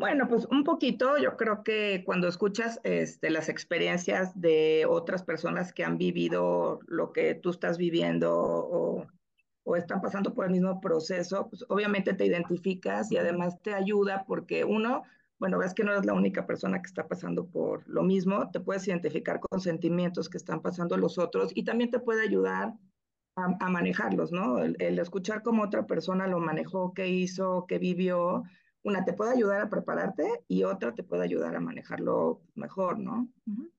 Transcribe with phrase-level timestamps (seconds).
[0.00, 5.74] Bueno, pues un poquito, yo creo que cuando escuchas este, las experiencias de otras personas
[5.74, 9.06] que han vivido lo que tú estás viviendo o,
[9.76, 14.64] están pasando por el mismo proceso, pues obviamente te identificas y además te ayuda porque
[14.64, 15.02] uno,
[15.38, 18.58] bueno, ves que no eres la única persona que está pasando por lo mismo, te
[18.58, 22.72] puedes identificar con sentimientos que están pasando los otros y también te puede ayudar
[23.36, 24.60] a, a manejarlos, ¿no?
[24.60, 28.42] El, el, escuchar cómo otra persona lo manejó, qué hizo, qué vivió,
[28.82, 33.28] una te puede ayudar a prepararte y otra te puede ayudar a manejarlo mejor, ¿no?
[33.46, 33.72] Uh -huh.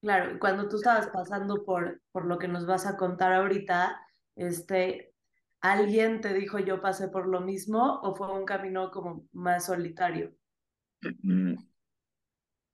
[0.00, 4.00] Claro, cuando tú estabas pasando por, por lo que nos vas a contar ahorita,
[4.36, 5.14] este,
[5.62, 10.36] ¿alguien te dijo yo pasé por lo mismo o fue un camino como más solitario?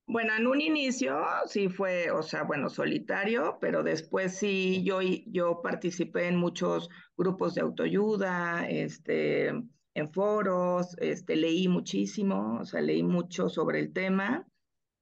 [0.07, 5.63] Bueno, en un inicio sí fue, o sea, bueno, solitario, pero después sí yo, yo
[5.63, 9.53] participé en muchos grupos de autoayuda, este,
[9.95, 14.47] en foros, este, leí muchísimo, o sea, leí mucho sobre el tema.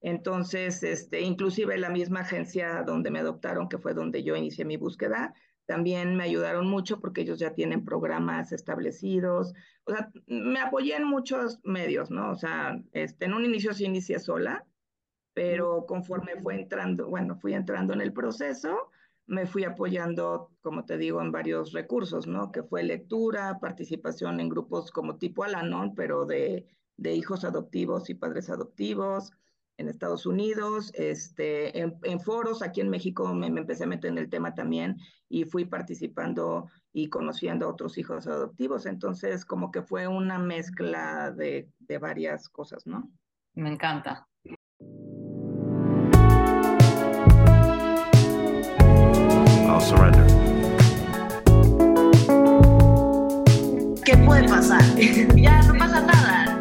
[0.00, 4.76] Entonces, este, inclusive la misma agencia donde me adoptaron, que fue donde yo inicié mi
[4.76, 5.34] búsqueda,
[5.66, 9.52] también me ayudaron mucho porque ellos ya tienen programas establecidos.
[9.84, 12.30] O sea, me apoyé en muchos medios, ¿no?
[12.30, 14.64] O sea, este, en un inicio sí inicié sola,
[15.34, 18.90] pero conforme fue entrando, bueno, fui entrando en el proceso,
[19.28, 22.50] me fui apoyando, como te digo, en varios recursos, ¿no?
[22.50, 28.14] Que fue lectura, participación en grupos como tipo Alanon, pero de, de hijos adoptivos y
[28.14, 29.30] padres adoptivos
[29.76, 34.18] en Estados Unidos, este, en, foros aquí en México me, me, empecé a meter en
[34.18, 34.96] el tema también
[35.28, 38.86] y fui participando y conociendo a otros hijos adoptivos.
[38.86, 43.08] Entonces, como que fue una mezcla de, de varias cosas, ¿no?
[43.54, 44.26] Me encanta.
[49.80, 50.24] Surrender.
[54.04, 54.82] ¿Qué puede pasar?
[55.36, 56.60] ya no pasa nada.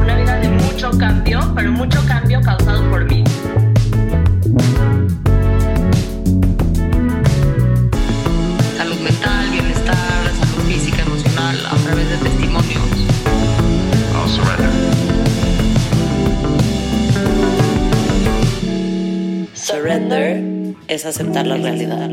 [0.00, 3.24] Una vida de mucho cambio, pero mucho cambio causado por mí.
[20.04, 22.10] Surrender es aceptar la realidad.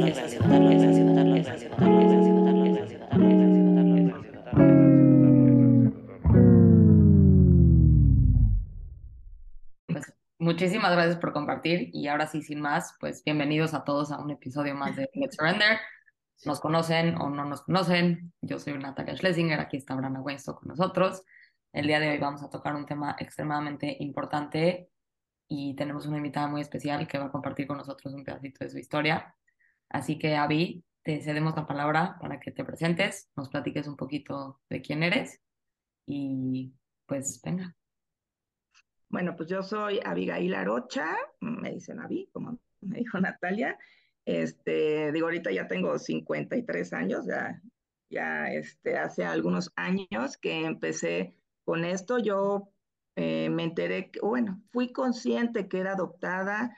[9.88, 14.20] Pues muchísimas gracias por compartir y ahora sí, sin más, pues bienvenidos a todos a
[14.20, 15.78] un episodio más de Let's Surrender.
[16.46, 20.70] Nos conocen o no nos conocen, yo soy Natalia Schlesinger, aquí está Brana Weinstock con
[20.70, 21.24] nosotros.
[21.74, 24.91] El día de hoy vamos a tocar un tema extremadamente importante
[25.54, 28.70] y tenemos una invitada muy especial que va a compartir con nosotros un pedacito de
[28.70, 29.36] su historia.
[29.90, 34.62] Así que, Avi, te cedemos la palabra para que te presentes, nos platiques un poquito
[34.70, 35.42] de quién eres
[36.06, 36.72] y
[37.06, 37.76] pues venga.
[39.10, 43.78] Bueno, pues yo soy Abigail Arocha, me dicen Avi, como me dijo Natalia.
[44.24, 47.62] Este, digo, ahorita ya tengo 53 años, ya,
[48.10, 51.36] ya este, hace algunos años que empecé
[51.66, 52.20] con esto.
[52.20, 52.72] Yo
[53.16, 56.76] eh, me enteré, bueno, fui consciente que era adoptada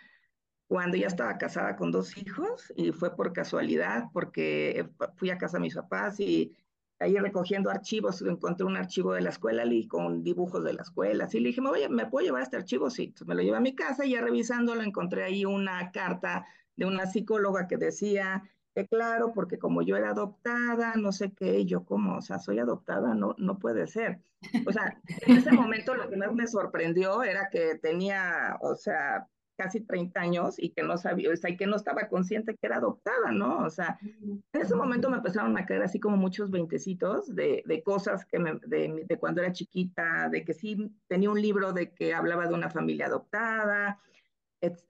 [0.67, 5.57] cuando ya estaba casada con dos hijos y fue por casualidad, porque fui a casa
[5.57, 6.57] de mis papás y
[6.99, 11.27] ahí recogiendo archivos, encontré un archivo de la escuela y con dibujos de la escuela.
[11.31, 12.89] Y le dije, oye, ¿me puedo llevar este archivo?
[12.89, 16.45] Sí, me lo llevé a mi casa y ya revisándolo encontré ahí una carta
[16.75, 18.43] de una psicóloga que decía
[18.75, 22.59] que claro, porque como yo era adoptada, no sé qué, yo como, o sea, soy
[22.59, 24.19] adoptada, no, no puede ser.
[24.65, 29.27] O sea, en ese momento lo que más me sorprendió era que tenía, o sea,
[29.55, 32.65] casi 30 años y que no sabía, o sea, y que no estaba consciente que
[32.65, 33.59] era adoptada, ¿no?
[33.59, 37.83] O sea, en ese momento me empezaron a caer así como muchos veintecitos de, de
[37.83, 41.93] cosas que me, de, de cuando era chiquita, de que sí tenía un libro de
[41.93, 43.99] que hablaba de una familia adoptada,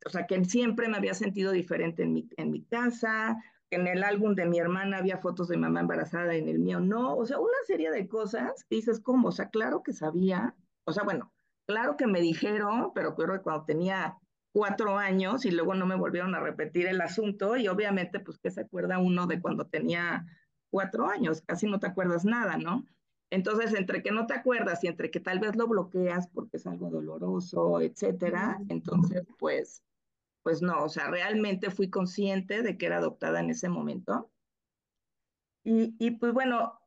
[0.05, 3.37] o sea, que siempre me había sentido diferente en mi, en mi casa,
[3.75, 7.15] en el álbum de mi hermana había fotos de mamá embarazada en el mío no,
[7.15, 9.29] o sea, una serie de cosas que dices, ¿cómo?
[9.29, 10.55] O sea, claro que sabía,
[10.85, 11.33] o sea, bueno,
[11.65, 14.17] claro que me dijeron, pero creo que cuando tenía
[14.53, 18.51] cuatro años y luego no me volvieron a repetir el asunto y obviamente, pues, ¿qué
[18.51, 20.25] se acuerda uno de cuando tenía
[20.69, 21.41] cuatro años?
[21.45, 22.85] Casi no te acuerdas nada, ¿no?
[23.31, 26.67] Entonces, entre que no te acuerdas y entre que tal vez lo bloqueas porque es
[26.67, 29.83] algo doloroso, etcétera, entonces, pues,
[30.43, 34.31] pues no, o sea, realmente fui consciente de que era adoptada en ese momento.
[35.63, 36.79] Y, y pues bueno,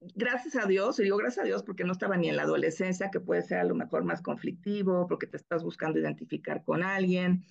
[0.00, 3.10] gracias a Dios, y digo gracias a Dios porque no estaba ni en la adolescencia,
[3.10, 7.44] que puede ser a lo mejor más conflictivo, porque te estás buscando identificar con alguien,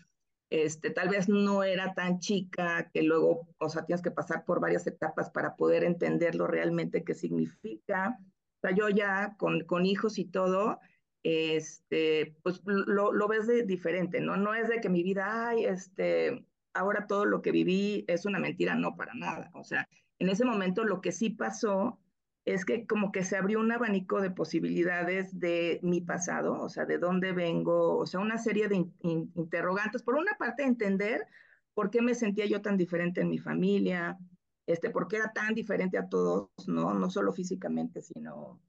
[0.50, 4.60] este, tal vez no era tan chica que luego, o sea, tienes que pasar por
[4.60, 8.20] varias etapas para poder entenderlo realmente qué significa.
[8.62, 10.80] sea, yo ya con, con hijos y todo,
[11.24, 14.38] este, pues lo, ves de diferente, ¿no?
[14.38, 18.40] No es de que mi vida, ay, este, ahora todo lo que viví es una
[18.40, 19.52] mentira, no para nada.
[19.54, 19.88] O sea,
[20.20, 22.00] en ese momento lo que sí pasó
[22.46, 26.86] es que como que se abrió un abanico de posibilidades de mi pasado, o sea,
[26.86, 30.04] de dónde vengo, o sea, una serie de in- in- interrogantes.
[30.04, 31.26] Por una parte, entender
[31.74, 34.18] por qué me sentía yo tan diferente en mi familia,
[34.66, 36.94] este, por qué era tan diferente a todos, ¿no?
[36.94, 38.62] No solo físicamente, sino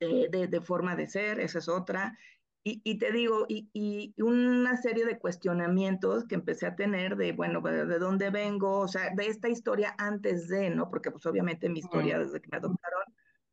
[0.00, 2.18] de, de, de forma de ser, esa es otra.
[2.64, 7.32] Y, y te digo, y, y, una serie de cuestionamientos que empecé a tener de,
[7.32, 10.90] bueno, de, de, dónde vengo, o sea, de esta historia antes de, ¿no?
[10.90, 13.04] Porque pues obviamente mi historia desde que me adoptaron,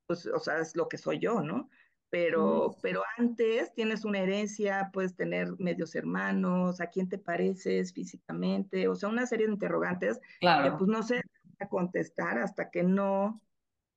[0.08, 1.70] pues, o sea, es lo que soy yo, ¿no?
[2.10, 8.88] Pero, pero antes tienes una herencia, puedes tener medios hermanos, a quién te pareces físicamente,
[8.88, 10.72] o sea, una serie de interrogantes claro.
[10.72, 11.22] que pues no sé
[11.70, 13.42] contestar hasta que no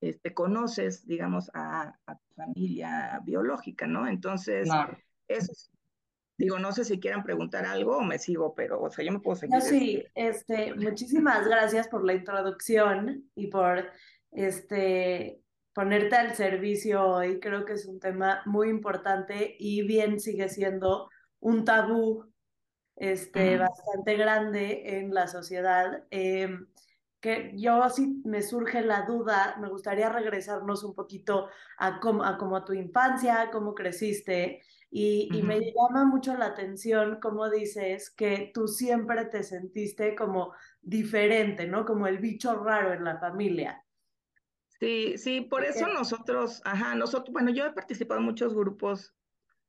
[0.00, 4.06] este, conoces, digamos, a, a, tu familia biológica, ¿no?
[4.06, 4.96] Entonces, claro.
[5.28, 5.70] eso es,
[6.38, 9.20] digo, no sé si quieran preguntar algo o me sigo, pero, o sea, yo me
[9.20, 9.54] puedo seguir.
[9.54, 13.90] No, sí, este, muchísimas gracias por la introducción y por,
[14.32, 15.40] este,
[15.72, 17.40] ponerte al servicio hoy.
[17.40, 21.08] Creo que es un tema muy importante y bien sigue siendo
[21.40, 22.25] un tabú,
[22.96, 23.69] este, uh -huh.
[23.69, 26.04] bastante grande en la sociedad.
[26.10, 26.49] Eh,
[27.20, 31.48] que yo sí me surge la duda, me gustaría regresarnos un poquito
[31.78, 35.38] a cómo, a cómo tu infancia, a cómo creciste, y, uh -huh.
[35.38, 41.66] y, me llama mucho la atención cómo dices que tú siempre te sentiste como diferente,
[41.66, 41.84] ¿no?
[41.84, 43.82] Como el bicho raro en la familia.
[44.78, 49.14] Sí, sí, por eso nosotros, ajá, nosotros, bueno, yo he participado en muchos grupos,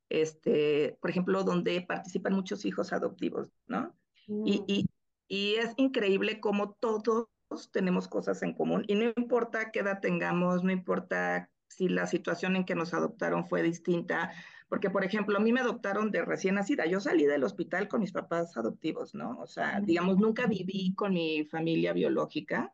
[0.09, 3.95] este, por ejemplo, donde participan muchos hijos adoptivos, ¿no?
[4.27, 4.47] Uh -huh.
[4.47, 4.89] y, y,
[5.27, 7.27] y es increíble cómo todos
[7.71, 12.55] tenemos cosas en común y no importa qué edad tengamos, no importa si la situación
[12.55, 14.31] en que nos adoptaron fue distinta,
[14.69, 18.01] porque por ejemplo a mí me adoptaron de recién nacida, yo salí del hospital con
[18.01, 19.37] mis papás adoptivos, ¿no?
[19.39, 22.73] O sea, digamos, nunca viví con mi familia biológica,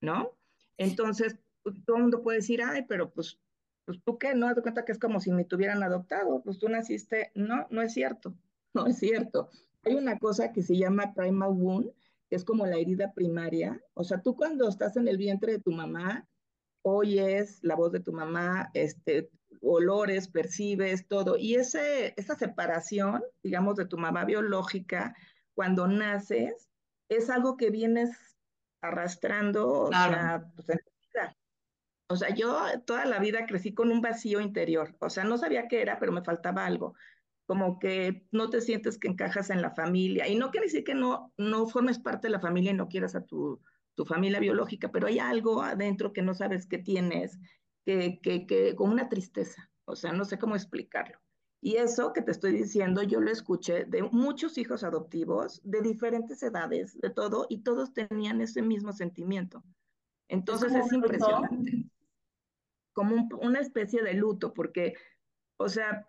[0.00, 0.36] ¿no?
[0.76, 1.38] Entonces,
[1.84, 3.38] todo el mundo puede decir, ay, pero pues,
[3.84, 6.68] pues tú qué, no, te cuenta que es como si me tuvieran adoptado, pues tú
[6.68, 8.34] naciste, no, no es cierto,
[8.74, 9.50] no es cierto.
[9.84, 11.92] Hay una cosa que se llama primal wound,
[12.30, 13.82] que es como la herida primaria.
[13.94, 16.26] O sea, tú cuando estás en el vientre de tu mamá,
[16.82, 19.28] oyes la voz de tu mamá, este,
[19.60, 21.36] olores, percibes todo.
[21.36, 25.14] Y ese, esa separación, digamos, de tu mamá biológica,
[25.54, 26.70] cuando naces,
[27.08, 28.16] es algo que vienes
[28.80, 30.12] arrastrando, claro.
[30.12, 31.36] o sea, pues en la vida.
[32.10, 34.96] O sea, yo toda la vida crecí con un vacío interior.
[35.00, 36.94] O sea, no sabía qué era, pero me faltaba algo
[37.50, 40.28] como que no te sientes que encajas en la familia.
[40.28, 43.16] Y no quiere decir que no, no formes parte de la familia y no quieras
[43.16, 43.60] a tu,
[43.96, 47.40] tu familia biológica, pero hay algo adentro que no sabes qué tienes,
[47.84, 49.68] que, que, que, como una tristeza.
[49.84, 51.18] O sea, no sé cómo explicarlo.
[51.60, 56.40] Y eso que te estoy diciendo, yo lo escuché de muchos hijos adoptivos, de diferentes
[56.44, 59.64] edades, de todo, y todos tenían ese mismo sentimiento.
[60.28, 61.90] Entonces es, es impresionante.
[62.92, 64.94] Como un, una especie de luto, porque,
[65.56, 66.06] o sea,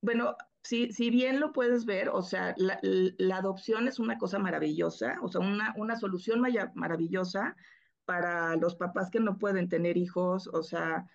[0.00, 4.38] bueno, si, si bien lo puedes ver, o sea, la, la, adopción es una cosa
[4.38, 6.42] maravillosa, o sea, una, una solución
[6.74, 7.56] maravillosa
[8.04, 11.06] para los papás que no pueden tener hijos, o sea,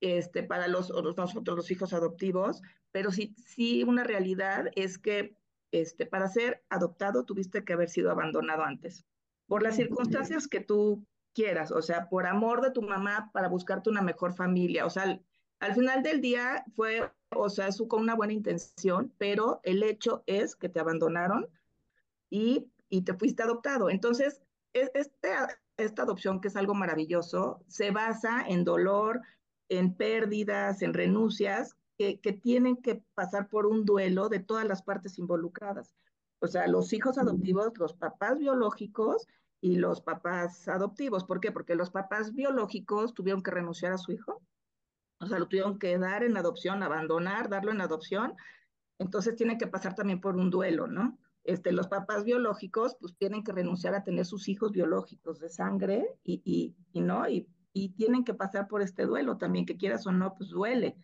[0.00, 5.36] este, para los, nosotros los hijos adoptivos, pero sí, sí una realidad es que
[5.72, 9.04] este, para ser adoptado tuviste que haber sido abandonado antes,
[9.46, 13.90] por las circunstancias que tú quieras, o sea, por amor de tu mamá para buscarte
[13.90, 15.20] una mejor familia, o sea,
[15.60, 19.82] al, al final del día fue o sea, es con una buena intención, pero el
[19.82, 21.46] hecho es que te abandonaron
[22.28, 23.90] y, y te fuiste adoptado.
[23.90, 24.40] Entonces,
[24.72, 25.30] este,
[25.76, 29.20] esta adopción, que es algo maravilloso, se basa en dolor,
[29.68, 34.82] en pérdidas, en renuncias, que, que tienen que pasar por un duelo de todas las
[34.82, 35.94] partes involucradas.
[36.40, 39.28] O sea, los hijos adoptivos, los papás biológicos
[39.60, 41.24] y los papás adoptivos.
[41.24, 41.52] ¿Por qué?
[41.52, 44.40] Porque los papás biológicos tuvieron que renunciar a su hijo,
[45.20, 48.34] o sea, lo tuvieron que dar en adopción, abandonar, darlo en adopción.
[48.98, 51.18] Entonces tienen que pasar también por un duelo, ¿no?
[51.44, 56.06] Este, los papás biológicos pues tienen que renunciar a tener sus hijos biológicos de sangre
[56.22, 60.06] y, y, y no, y, y, tienen que pasar por este duelo también, que quieras
[60.06, 60.96] o no, pues duele.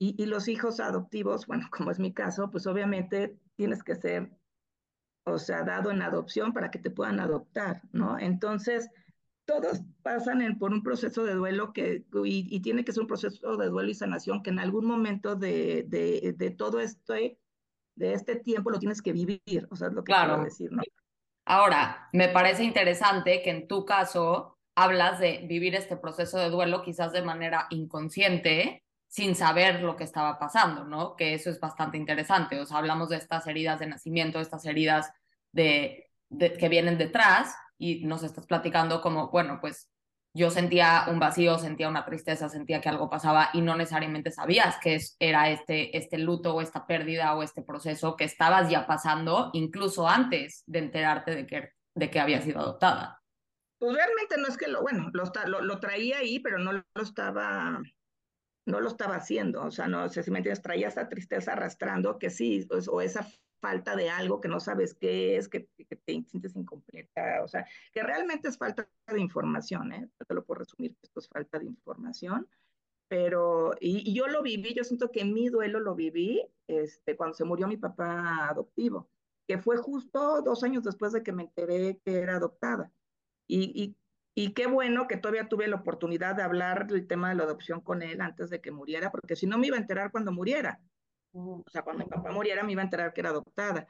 [0.00, 4.30] Y, los hijos adoptivos, bueno, como es mi caso, pues obviamente tienes que ser,
[5.24, 8.18] o sea, dado en adopción para que te puedan adoptar, ¿no?
[8.18, 8.88] Entonces,
[9.48, 13.06] todos pasan en, por un proceso de duelo que, y, y, tiene que ser un
[13.06, 17.38] proceso de duelo y sanación que en algún momento de, de, de todo esto, de
[18.12, 20.34] este tiempo lo tienes que vivir, o sea, es lo que claro.
[20.34, 20.82] quiero decir, ¿no?
[21.46, 26.82] Ahora, me parece interesante que en tu caso hablas de vivir este proceso de duelo
[26.82, 31.16] quizás de manera inconsciente, sin saber lo que estaba pasando, ¿no?
[31.16, 32.60] Que eso es bastante interesante.
[32.60, 35.10] O sea, hablamos de estas heridas de nacimiento, estas heridas
[35.52, 39.90] de, de que vienen detrás y nos estás platicando como, bueno, pues
[40.34, 44.76] yo sentía un vacío, sentía una tristeza, sentía que algo pasaba y no necesariamente sabías
[44.80, 48.86] que es, era este, este luto o esta pérdida o este proceso que estabas ya
[48.86, 53.22] pasando incluso antes de enterarte de que, de que había sido adoptada.
[53.78, 56.82] Pues realmente no es que lo, bueno, lo, lo, lo traía ahí, pero no lo
[56.94, 57.80] estaba
[58.66, 62.18] no lo estaba haciendo, o sea, no sé si me entiendes, traía esa tristeza arrastrando,
[62.18, 63.26] que sí, o, o esa
[63.60, 68.02] falta de algo que no sabes qué es, que, te sientes incompleta, o sea, que
[68.02, 70.08] realmente es falta de información, ¿eh?
[70.26, 72.48] Te lo puedo resumir, esto es falta de información,
[73.08, 77.44] pero, y, yo lo viví, yo siento que mi duelo lo viví este, cuando se
[77.44, 79.08] murió mi papá adoptivo,
[79.46, 82.92] que fue justo dos años después de que me enteré que era adoptada.
[83.46, 83.96] Y, y
[84.38, 87.80] y qué bueno que todavía tuve la oportunidad de hablar del tema de la adopción
[87.80, 90.80] con él antes de que muriera, porque si no me iba a enterar cuando muriera.
[91.32, 93.86] O sea, cuando mi papá muriera me iba a enterar que era adoptada.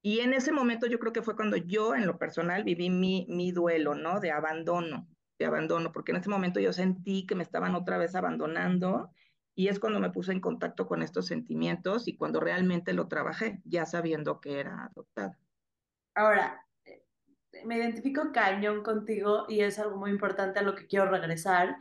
[0.00, 3.26] Y en ese momento yo creo que fue cuando yo en lo personal viví mi,
[3.28, 4.20] mi duelo, ¿no?
[4.20, 5.08] De abandono,
[5.38, 9.10] de abandono, porque en ese momento yo sentí que me estaban otra vez abandonando
[9.54, 13.60] y es cuando me puse en contacto con estos sentimientos y cuando realmente lo trabajé,
[13.64, 15.36] ya sabiendo que era adoptada.
[16.14, 16.64] Ahora,
[17.64, 21.76] me identifico cañón contigo y es algo muy importante a lo que quiero regresar,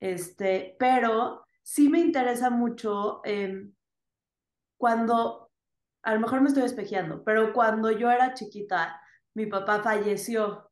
[0.00, 3.68] este, pero sí me interesa mucho eh,
[4.78, 5.50] cuando,
[6.02, 9.00] a lo mejor me estoy espejeando, pero cuando yo era chiquita,
[9.34, 10.70] mi papá falleció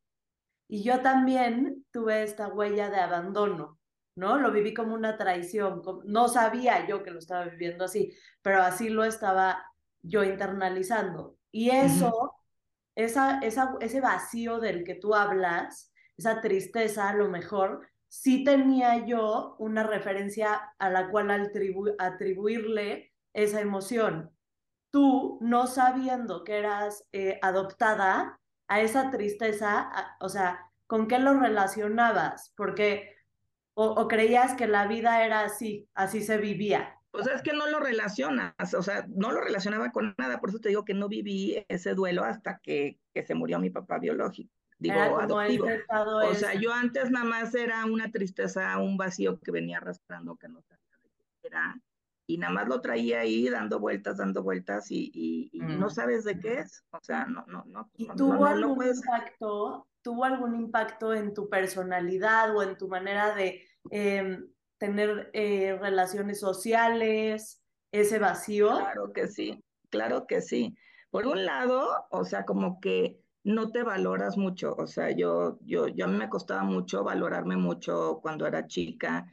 [0.67, 3.79] y yo también tuve esta huella de abandono,
[4.15, 4.37] ¿no?
[4.39, 8.11] Lo viví como una traición, no sabía yo que lo estaba viviendo así,
[8.41, 9.63] pero así lo estaba
[10.01, 11.37] yo internalizando.
[11.51, 12.07] Y eso...
[12.07, 12.37] Uh -huh
[12.97, 19.05] esa, esa, ese vacío del que tú hablas, esa tristeza, a lo mejor, sí tenía
[19.05, 24.31] yo una referencia a la cual atribu atribuirle esa emoción.
[24.89, 31.19] Tú, no sabiendo que eras eh, adoptada, a esa tristeza, a, o sea, ¿con qué
[31.19, 32.53] lo relacionabas?
[32.57, 33.15] Porque,
[33.75, 36.95] o, o creías que la vida era así, así se vivía.
[37.11, 40.49] O sea, es que no lo relacionas, o sea, no lo relacionaba con nada, por
[40.49, 43.97] eso te digo que no viví ese duelo hasta que, que se murió mi papá
[43.97, 45.67] biológico, digo, adoptivo.
[46.25, 50.49] O sea, yo antes nada más era una tristeza, un vacío que venía arrastrando, que
[50.49, 51.09] no sabía de
[51.41, 51.81] qué era,
[52.27, 55.79] y nada más lo traía ahí dando vueltas, dando vueltas, y, y, y mm.
[55.79, 57.89] no sabes de qué es, o sea, no, no, no.
[57.95, 58.97] ¿Y no, tuvo no, algún puedes...
[58.97, 63.63] impacto, tuvo algún impacto en tu personalidad o en tu manera de...
[63.89, 64.37] Eh,
[64.77, 68.69] tener eh, relaciones sociales, ese vacío?
[68.69, 70.77] Claro que sí, claro que sí.
[71.09, 75.87] Por un lado, o sea, como que no te valoras mucho, o sea, yo, yo,
[75.87, 79.25] yo a mí me costaba mucho valorarme mucho cuando era chica,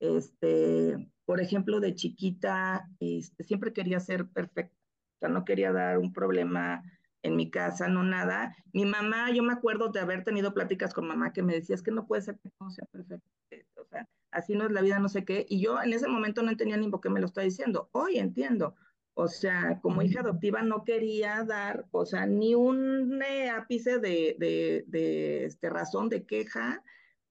[0.00, 5.98] este, por ejemplo, de chiquita, este, siempre quería ser perfecta, o sea, no quería dar
[5.98, 6.82] un problema
[7.22, 8.56] en mi casa, no nada.
[8.72, 11.82] Mi mamá, yo me acuerdo de haber tenido pláticas con mamá que me decía, es
[11.82, 13.28] que no puede ser que todo sea perfecto,
[13.76, 15.44] o sea, así no es la vida, no sé qué.
[15.50, 17.90] Y yo en ese momento no entendía ni por qué me lo está diciendo.
[17.92, 18.74] Hoy entiendo.
[19.12, 24.34] O sea, como hija adoptiva no quería dar, o sea, ni un eh, ápice de,
[24.38, 26.82] de, de este, razón de queja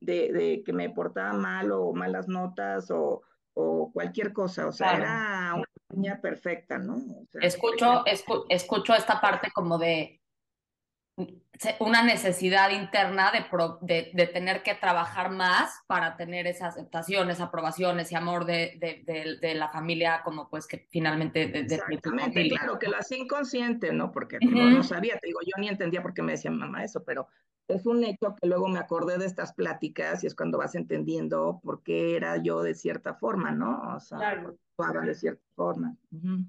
[0.02, 3.24] de, de, que me portaba mal o malas notas o,
[3.58, 4.68] o cualquier cosa.
[4.68, 5.04] O sea, claro.
[5.04, 6.96] era una niña perfecta, ¿no?
[6.96, 10.22] O sea, escucho, escu escucho esta parte como de
[11.80, 17.32] una necesidad interna de, pro, de, de, tener que trabajar más para tener esa aceptación,
[17.32, 22.48] esa aprobación, ese amor de, de, de la familia, como pues que finalmente de, Exactamente,
[22.50, 24.12] claro, que lo hacía inconsciente, ¿no?
[24.12, 24.52] Porque uh -huh.
[24.52, 27.28] no, no, sabía, te digo, yo ni entendía por qué me decía mamá eso, pero
[27.68, 31.60] es un hecho que luego me acordé de estas pláticas y es cuando vas entendiendo
[31.64, 33.96] por qué era yo de cierta forma, ¿no?
[33.96, 34.18] O sea,
[34.76, 35.02] claro.
[35.02, 35.96] de cierta forma.
[36.12, 36.46] Uh -huh.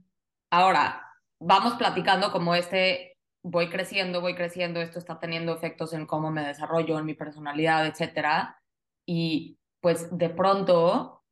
[0.50, 1.02] Ahora,
[1.40, 6.46] vamos platicando como este voy creciendo, voy creciendo, esto está teniendo efectos en cómo me
[6.46, 8.60] desarrollo, en mi personalidad, etcétera.
[9.06, 11.24] Y pues de pronto,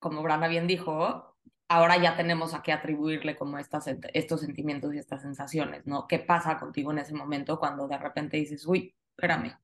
[0.00, 1.36] como Branda bien dijo,
[1.68, 6.06] ahora ya tenemos a qué atribuirle como estas, estos sentimientos y estas sensaciones, ¿no?
[6.06, 9.56] ¿Qué pasa contigo en ese momento cuando de repente dices, uy, espérame,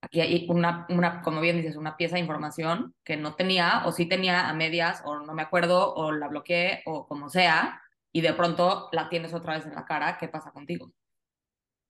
[0.00, 3.92] aquí hay una, una, como bien dices, una pieza de información que no tenía o
[3.92, 8.20] sí tenía a medias o no me acuerdo o la bloqueé o como sea, y
[8.22, 10.92] de pronto la tienes otra vez en la cara, ¿qué pasa contigo?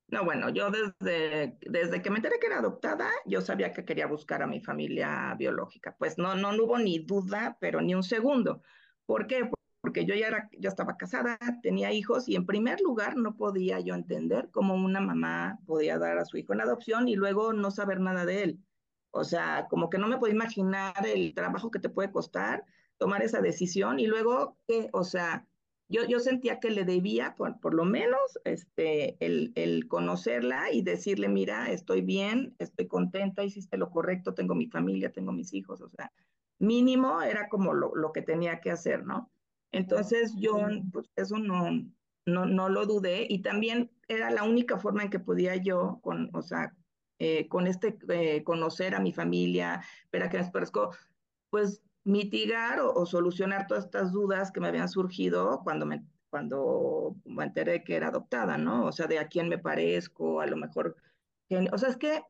[0.09, 4.09] No, bueno, yo desde, desde que me enteré que era adoptada, yo sabía que quería
[4.09, 5.95] buscar a mi familia biológica.
[5.97, 8.63] Pues no, no, hubo ni duda, pero ni un segundo.
[9.07, 9.49] ¿Por qué?
[9.81, 13.81] Porque yo ya, era, ya estaba casada, tenía hijos y en primer lugar no podía
[13.81, 17.71] yo entender cómo una mamá podía dar a su hijo en adopción y luego no
[17.71, 18.65] saber nada de él.
[19.11, 22.65] O sea, como que no me puedo imaginar el trabajo que te puede costar
[22.99, 24.59] tomar esa decisión y luego.
[24.93, 25.49] O sea,
[25.89, 30.83] yo, yo sentía que le debía, por, por lo menos, este, el, el conocerla y
[30.83, 35.81] decirle, mira, estoy bien, estoy contenta, hiciste lo correcto, tengo mi familia, tengo mis hijos,
[35.81, 36.13] o sea,
[36.61, 39.33] mínimo era como lo, lo que tenía que hacer, ¿no?
[39.73, 40.59] Entonces yo,
[40.93, 41.71] pues eso no,
[42.27, 46.31] no, no lo dudé y también era la única forma en que podía yo, con,
[46.35, 46.75] o sea,
[47.19, 50.91] eh, con este, eh, conocer a mi familia, ver a qué me parezco,
[51.51, 57.17] pues mitigar o, o, solucionar todas estas dudas que me habían surgido cuando me, cuando
[57.25, 58.87] me enteré que era adoptada, ¿no?
[58.87, 60.97] O sea, de a quién me parezco, a lo mejor,
[61.49, 62.23] que, o sea, es que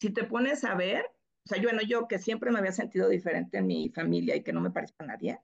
[0.00, 1.06] si te pones a ver,
[1.44, 4.42] o sea, yo, bueno, yo que siempre me había sentido diferente en mi familia y
[4.42, 5.38] que no me parezco a nadie,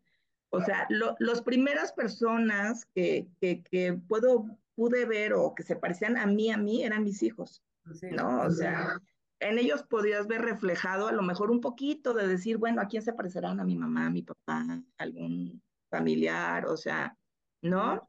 [0.54, 4.44] o sea, lo, las primeras personas que, que, que, puedo,
[4.74, 7.62] pude ver o que se parecían a mí, a mí, eran mis hijos,
[7.94, 8.42] sí, ¿no?
[8.42, 9.00] O sea,
[9.40, 13.02] en ellos podías ver reflejado a lo mejor un poquito de decir, bueno, ¿a quién
[13.02, 13.60] se parecerán?
[13.60, 17.16] A mi mamá, a mi papá, algún familiar, o sea,
[17.62, 18.06] ¿no?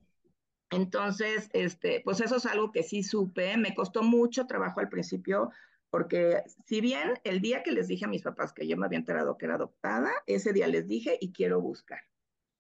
[0.69, 5.50] Entonces, este, pues eso es algo que sí supe, me costó mucho trabajo al principio,
[5.89, 9.00] porque si bien el día que les dije a mis papás que yo me había
[9.00, 12.01] enterado que era adoptada, ese día les dije y quiero buscar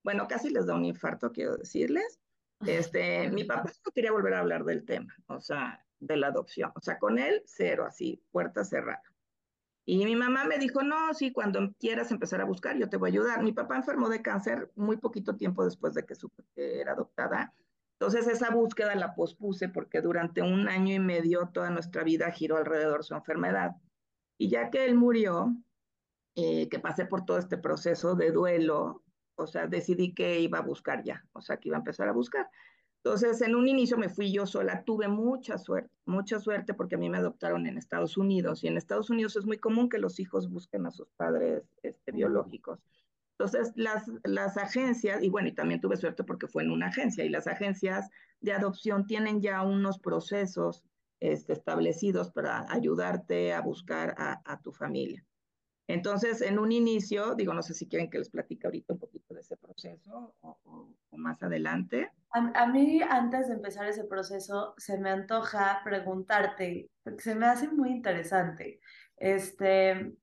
[0.03, 2.19] bueno, casi les da un infarto, quiero decirles.
[2.65, 6.71] Este, mi papá no quería volver a hablar del tema, o sea, de la adopción.
[6.75, 9.03] O sea, con él, cero, así, puerta cerrada.
[9.85, 13.09] Y mi mamá me dijo, no, sí, cuando quieras empezar a buscar, yo te voy
[13.09, 13.43] a ayudar.
[13.43, 17.53] Mi papá enfermó de cáncer muy poquito tiempo después de que supe que era adoptada.
[17.99, 22.57] Entonces esa búsqueda la pospuse porque durante un año y medio toda nuestra vida giró
[22.57, 23.75] alrededor de su enfermedad.
[24.37, 25.53] Y ya que él murió,
[26.35, 29.02] eh, que pasé por todo este proceso de duelo,
[29.35, 32.13] o sea, decidí que iba a buscar ya, o sea, que iba a empezar a
[32.13, 32.49] buscar.
[33.03, 36.97] Entonces, en un inicio me fui yo sola, tuve mucha suerte, mucha suerte porque a
[36.97, 40.21] mí me adoptaron en Estados Unidos y en Estados Unidos es muy común que los
[40.21, 42.79] hijos busquen a sus padres este, biológicos.
[43.37, 47.25] Entonces, las, las agencias, y bueno, y también tuve suerte porque fue en una agencia,
[47.25, 50.83] y las agencias de adopción tienen ya unos procesos
[51.19, 55.25] este, establecidos para ayudarte a buscar a, a tu familia.
[55.87, 59.33] Entonces, en un inicio, digo, no sé si quieren que les platique ahorita un poquito
[59.33, 62.11] de ese proceso o, o, o más adelante.
[62.31, 67.47] A, a, mí, antes de empezar ese proceso, se me antoja preguntarte, porque se me
[67.47, 68.79] hace muy interesante.
[69.17, 70.13] Este,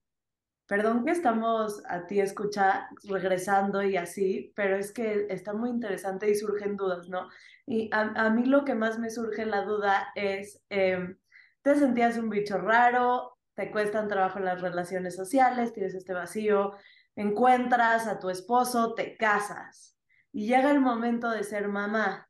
[0.67, 6.31] perdón que estamos a ti escucha regresando y así, pero es que está muy interesante
[6.31, 7.29] y surgen dudas, ¿no?
[7.67, 11.17] Y a, a mí lo que más me surge la duda es, eh,
[11.63, 13.37] ¿te sentías un bicho raro?
[13.61, 16.73] Te cuestan trabajo las relaciones sociales, tienes este vacío,
[17.15, 19.99] encuentras a tu esposo, te casas
[20.33, 22.27] y llega el momento de ser mamá.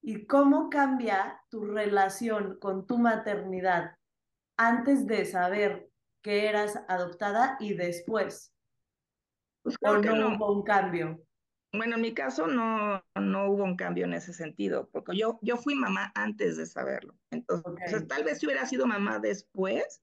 [0.00, 3.98] ¿Y cómo cambia tu relación con tu maternidad
[4.56, 5.90] antes de saber
[6.22, 8.54] que eras adoptada y después?
[9.62, 11.22] Pues ¿O no, no hubo un cambio?
[11.74, 15.58] Bueno, en mi caso no, no hubo un cambio en ese sentido, porque yo, yo
[15.58, 17.14] fui mamá antes de saberlo.
[17.30, 18.06] Entonces, okay.
[18.06, 20.00] tal vez si hubiera sido mamá después,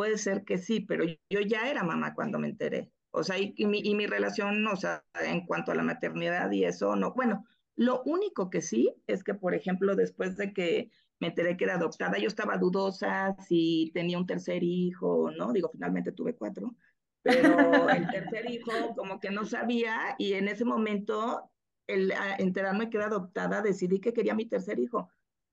[0.00, 2.90] Puede ser que sí, pero yo ya era mamá cuando me enteré.
[3.10, 6.50] O sea, y, y, mi, y mi relación, o sea, en cuanto a la maternidad
[6.52, 7.12] y eso, no.
[7.12, 7.44] Bueno,
[7.76, 11.74] lo único que sí es que, por ejemplo, después de que me enteré que era
[11.74, 15.52] adoptada, yo estaba dudosa si tenía un tercer hijo, ¿no?
[15.52, 16.74] Digo, finalmente tuve cuatro,
[17.20, 21.50] pero el tercer hijo como que no sabía y en ese momento,
[21.86, 25.10] el enterarme que era adoptada, decidí que quería mi tercer hijo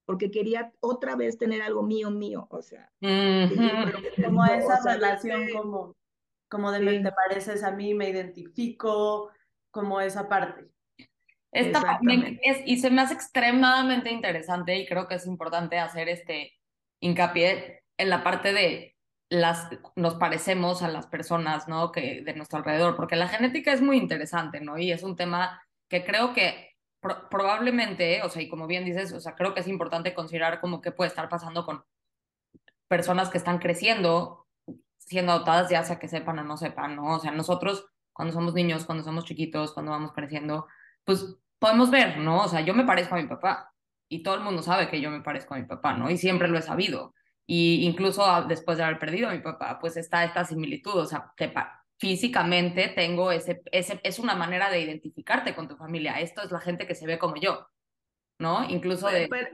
[0.07, 2.89] porque quería otra vez tener algo mío, mío, o sea.
[3.01, 4.25] Uh -huh.
[4.25, 5.97] Como esa o sea, relación de, como,
[6.47, 6.85] como de sí.
[6.85, 9.29] me te pareces a mí, me identifico,
[9.69, 10.65] como esa parte.
[11.51, 11.99] Esta,
[12.41, 16.53] es, y se me hace extremadamente interesante y creo que es importante hacer este
[17.01, 18.95] hincapié en la parte de
[19.29, 19.67] las
[19.97, 21.91] nos parecemos a las personas, ¿no?
[21.91, 24.77] Que de nuestro alrededor, porque la genética es muy interesante, ¿no?
[24.77, 26.66] Y es un tema que creo que
[26.99, 30.59] pro probablemente, o sea, y como bien dices, o sea, creo que es importante considerar
[30.61, 31.83] como que puede estar pasando con
[32.87, 34.47] personas que están creciendo,
[34.97, 37.15] siendo adoptadas, ya sea que sepan o no sepan, ¿no?
[37.15, 40.67] O sea, nosotros cuando somos niños, cuando somos chiquitos, cuando vamos creciendo,
[41.03, 42.43] pues podemos ver, ¿no?
[42.43, 43.73] O sea, yo me parezco a mi papá
[44.09, 46.09] y todo el mundo sabe que yo me parezco a mi papá, ¿no?
[46.09, 47.13] Y siempre lo he sabido.
[47.45, 51.31] Y incluso después de haber perdido a mi papá, pues está esta similitud, o sea,
[51.37, 51.53] que
[51.99, 56.19] físicamente tengo ese, ese, es una manera de identificarte con tu familia.
[56.19, 57.67] Esto es la gente que se ve como yo,
[58.39, 58.69] ¿no?
[58.69, 59.27] Incluso de...
[59.29, 59.49] Pero,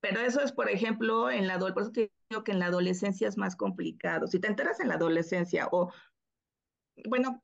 [0.00, 3.26] pero eso es, por ejemplo, en la, por eso te digo que en la adolescencia
[3.26, 4.28] es más complicado.
[4.28, 5.92] Si te enteras en la adolescencia o,
[7.06, 7.42] bueno,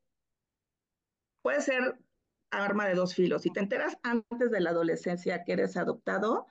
[1.43, 1.99] puede ser
[2.51, 3.43] arma de dos filos.
[3.43, 6.47] Si te enteras antes de la adolescencia que eres adoptado,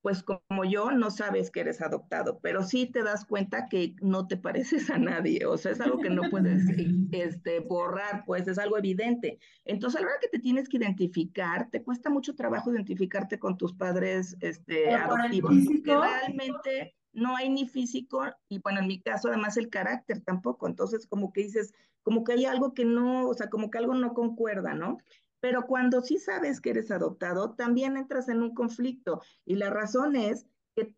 [0.00, 4.26] pues como yo, no sabes que eres adoptado, pero sí te das cuenta que no
[4.26, 6.62] te pareces a nadie, o sea, es algo que no puedes
[7.12, 9.38] este, borrar, pues es algo evidente.
[9.64, 13.56] Entonces, a la hora que te tienes que identificar, te cuesta mucho trabajo identificarte con
[13.56, 19.28] tus padres este, adoptivos, porque realmente no hay ni físico, y bueno, en mi caso
[19.28, 23.34] además el carácter tampoco, entonces como que dices, como que hay algo que no, o
[23.34, 24.98] sea, como que algo no concuerda, ¿no?
[25.40, 29.22] Pero cuando sí sabes que eres adoptado, también entras en un conflicto.
[29.44, 30.94] Y la razón es que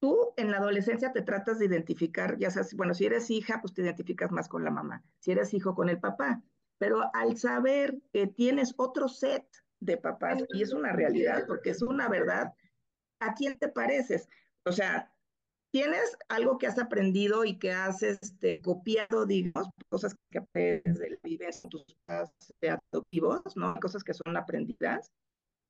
[0.00, 3.74] tú en la adolescencia te tratas de identificar, ya sabes, bueno, si eres hija, pues
[3.74, 6.42] te identificas más con la mamá, si eres hijo con el papá.
[6.78, 9.46] Pero al saber que tienes otro set
[9.80, 12.54] de papás, y es una realidad, porque es una verdad,
[13.20, 14.28] ¿a quién te pareces?
[14.64, 15.12] O sea,
[15.72, 21.18] tienes algo que has aprendido y que has este, copiado, digamos, cosas que aprendes de
[21.24, 23.74] vives tus adoptivos, ¿no?
[23.80, 25.10] Cosas que son aprendidas,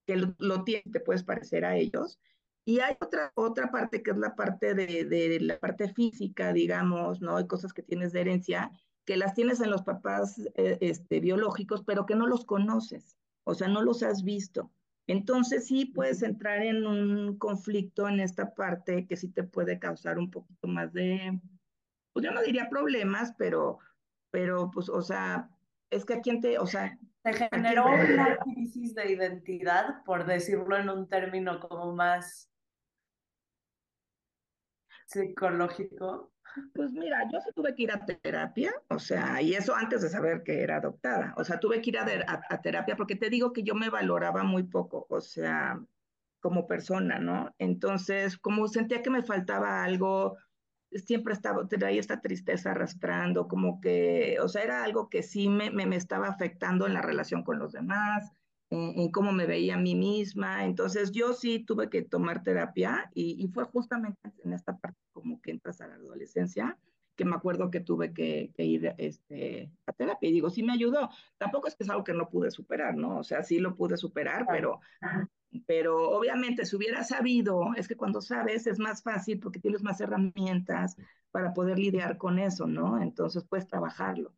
[0.04, 2.18] que lo, tienes, te puedes parecer a ellos.
[2.64, 7.20] Y hay otra, otra parte que es la parte de, de, la parte física, digamos,
[7.20, 7.36] ¿no?
[7.36, 8.72] Hay cosas que tienes de herencia,
[9.04, 13.54] que las tienes en los papás eh, este, biológicos, pero que no los conoces, o
[13.54, 14.72] sea, no los has visto.
[15.06, 20.18] Entonces sí puedes entrar en un conflicto en esta parte que sí te puede causar
[20.18, 21.40] un poquito más de,
[22.12, 23.78] pues yo no diría problemas, pero,
[24.30, 25.50] pero pues, o sea,
[25.90, 26.98] es que a quién te, o sea...
[27.22, 32.50] Te generó una crisis de identidad, por decirlo en un término como más
[35.06, 36.31] psicológico.
[36.74, 40.08] Pues mira, yo sí tuve que ir a terapia, o sea, y eso antes de
[40.08, 43.62] saber que era adoptada, o sea, tuve que ir a, terapia porque te digo que
[43.62, 45.80] yo me valoraba muy poco, o sea,
[46.40, 47.54] como persona, ¿no?
[47.58, 50.36] Entonces, como sentía que me faltaba algo,
[50.90, 55.70] siempre estaba, traía esta tristeza arrastrando, como que, o sea, era algo que sí me,
[55.70, 58.32] me, me estaba afectando en la relación con los demás,
[58.72, 60.64] en, cómo me veía a mí misma.
[60.64, 65.40] Entonces yo sí tuve que tomar terapia y, y, fue justamente en esta parte como
[65.40, 66.78] que entras a la adolescencia
[67.16, 70.72] que me acuerdo que tuve que, que, ir este, a terapia y digo, sí me
[70.72, 71.10] ayudó.
[71.38, 73.18] Tampoco es que es algo que no pude superar, ¿no?
[73.18, 74.80] O sea, sí lo pude superar, pero,
[75.66, 80.00] pero obviamente si hubiera sabido, es que cuando sabes es más fácil porque tienes más
[80.00, 80.96] herramientas
[81.30, 83.00] para poder lidiar con eso, ¿no?
[83.00, 84.32] Entonces puedes trabajarlo.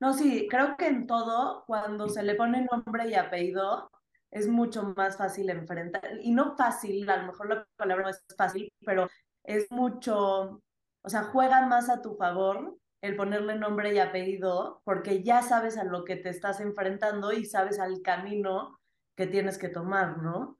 [0.00, 3.90] No, sí, creo que en todo, cuando se le pone nombre y apellido,
[4.30, 6.02] es mucho más fácil enfrentar.
[6.20, 9.08] Y no fácil, a lo mejor la palabra no es fácil, pero
[9.44, 10.62] es mucho,
[11.02, 15.78] o sea, juega más a tu favor el ponerle nombre y apellido, porque ya sabes
[15.78, 18.78] a lo que te estás enfrentando y sabes al camino
[19.14, 20.58] que tienes que tomar, ¿no?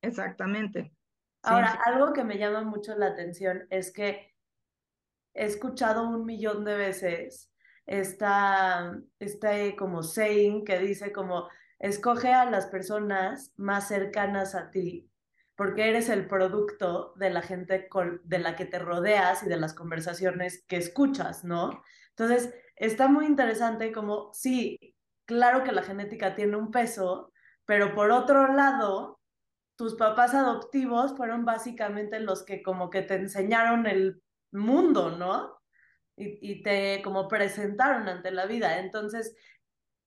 [0.00, 0.92] Exactamente.
[1.42, 4.34] Ahora, algo que me llama mucho la atención es que
[5.34, 7.52] he escuchado un millón de veces
[7.88, 11.48] esta, este como saying que dice como,
[11.78, 15.10] escoge a las personas más cercanas a ti,
[15.56, 17.88] porque eres el producto de la gente
[18.24, 21.82] de la que te rodeas y de las conversaciones que escuchas, ¿no?
[22.10, 27.32] Entonces, está muy interesante como, sí, claro que la genética tiene un peso,
[27.64, 29.18] pero por otro lado,
[29.76, 35.57] tus papás adoptivos fueron básicamente los que como que te enseñaron el mundo, ¿no?
[36.18, 38.80] Y, te como presentaron ante la vida.
[38.80, 39.36] Entonces,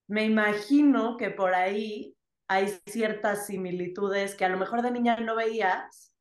[0.07, 2.15] me imagino que por ahí
[2.47, 6.13] hay ciertas similitudes que a lo mejor de niña no veías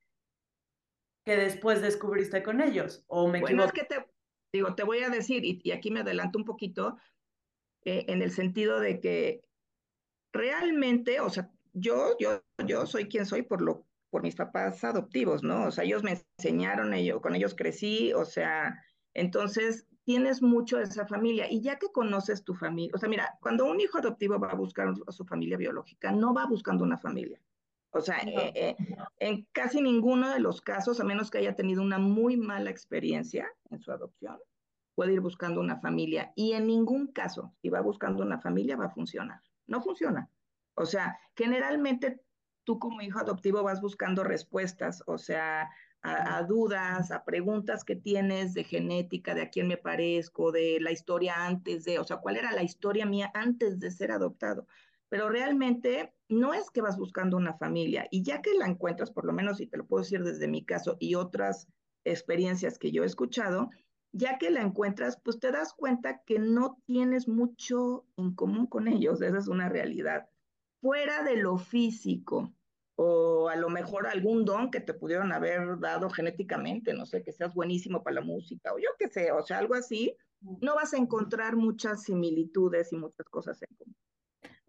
[1.24, 4.06] que después descubriste con ellos, o me bueno, es que te,
[4.52, 6.96] digo, te voy a decir, y, aquí me adelanto un poquito,
[7.84, 9.42] eh, en el sentido de que
[10.32, 15.42] realmente, o sea, yo, yo, yo soy quien soy por lo por mis papás adoptivos,
[15.42, 15.66] ¿no?
[15.66, 18.82] O sea, ellos me enseñaron, yo, con ellos crecí, o sea,
[19.14, 23.38] entonces, tienes mucho de esa familia y ya que conoces tu familia, o sea, mira,
[23.40, 26.98] cuando un hijo adoptivo va a buscar a su familia biológica, no va buscando una
[26.98, 27.40] familia.
[27.92, 28.76] O sea, eh, eh,
[29.18, 33.48] en casi ninguno de los casos, a menos que haya tenido una muy mala experiencia
[33.70, 34.38] en su adopción,
[34.94, 36.32] puede ir buscando una familia.
[36.36, 39.40] Y en ningún caso, si va buscando una familia, va a funcionar.
[39.66, 40.30] No funciona.
[40.74, 42.20] O sea, generalmente
[42.64, 45.68] tú como hijo adoptivo vas buscando respuestas, o sea,
[46.02, 50.92] a, dudas, a preguntas que tienes de genética, de a quién me parezco, de la
[50.92, 54.66] historia antes de, o sea, cuál era la historia mía antes de ser adoptado.
[55.08, 59.24] Pero realmente no es que vas buscando una familia y ya que la encuentras, por
[59.24, 61.68] lo menos, y te lo puedo decir desde mi caso y otras
[62.04, 63.68] experiencias que yo he escuchado,
[64.12, 68.88] ya que la encuentras, pues te das cuenta que no tienes mucho en común con
[68.88, 70.28] ellos, esa es una realidad.
[70.80, 72.54] Fuera de lo físico,
[73.02, 77.32] o a lo mejor algún don que te pudieron haber dado genéticamente, no sé, que
[77.32, 80.14] seas buenísimo para la música o yo qué sé, o sea, algo así,
[80.60, 83.96] no vas a encontrar muchas similitudes y muchas cosas en común.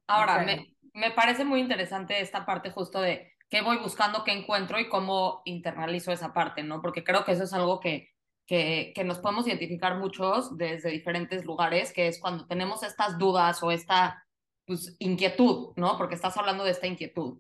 [0.07, 4.79] Ahora, me, me, parece muy interesante esta parte justo de qué voy buscando, qué encuentro
[4.79, 6.81] y cómo internalizo esa parte, ¿no?
[6.81, 8.11] Porque creo que eso es algo que,
[8.47, 13.61] que, que nos podemos identificar muchos desde diferentes lugares, que es cuando tenemos estas dudas
[13.61, 14.25] o esta
[14.65, 15.97] pues, inquietud, ¿no?
[15.97, 17.37] Porque estás hablando de esta inquietud.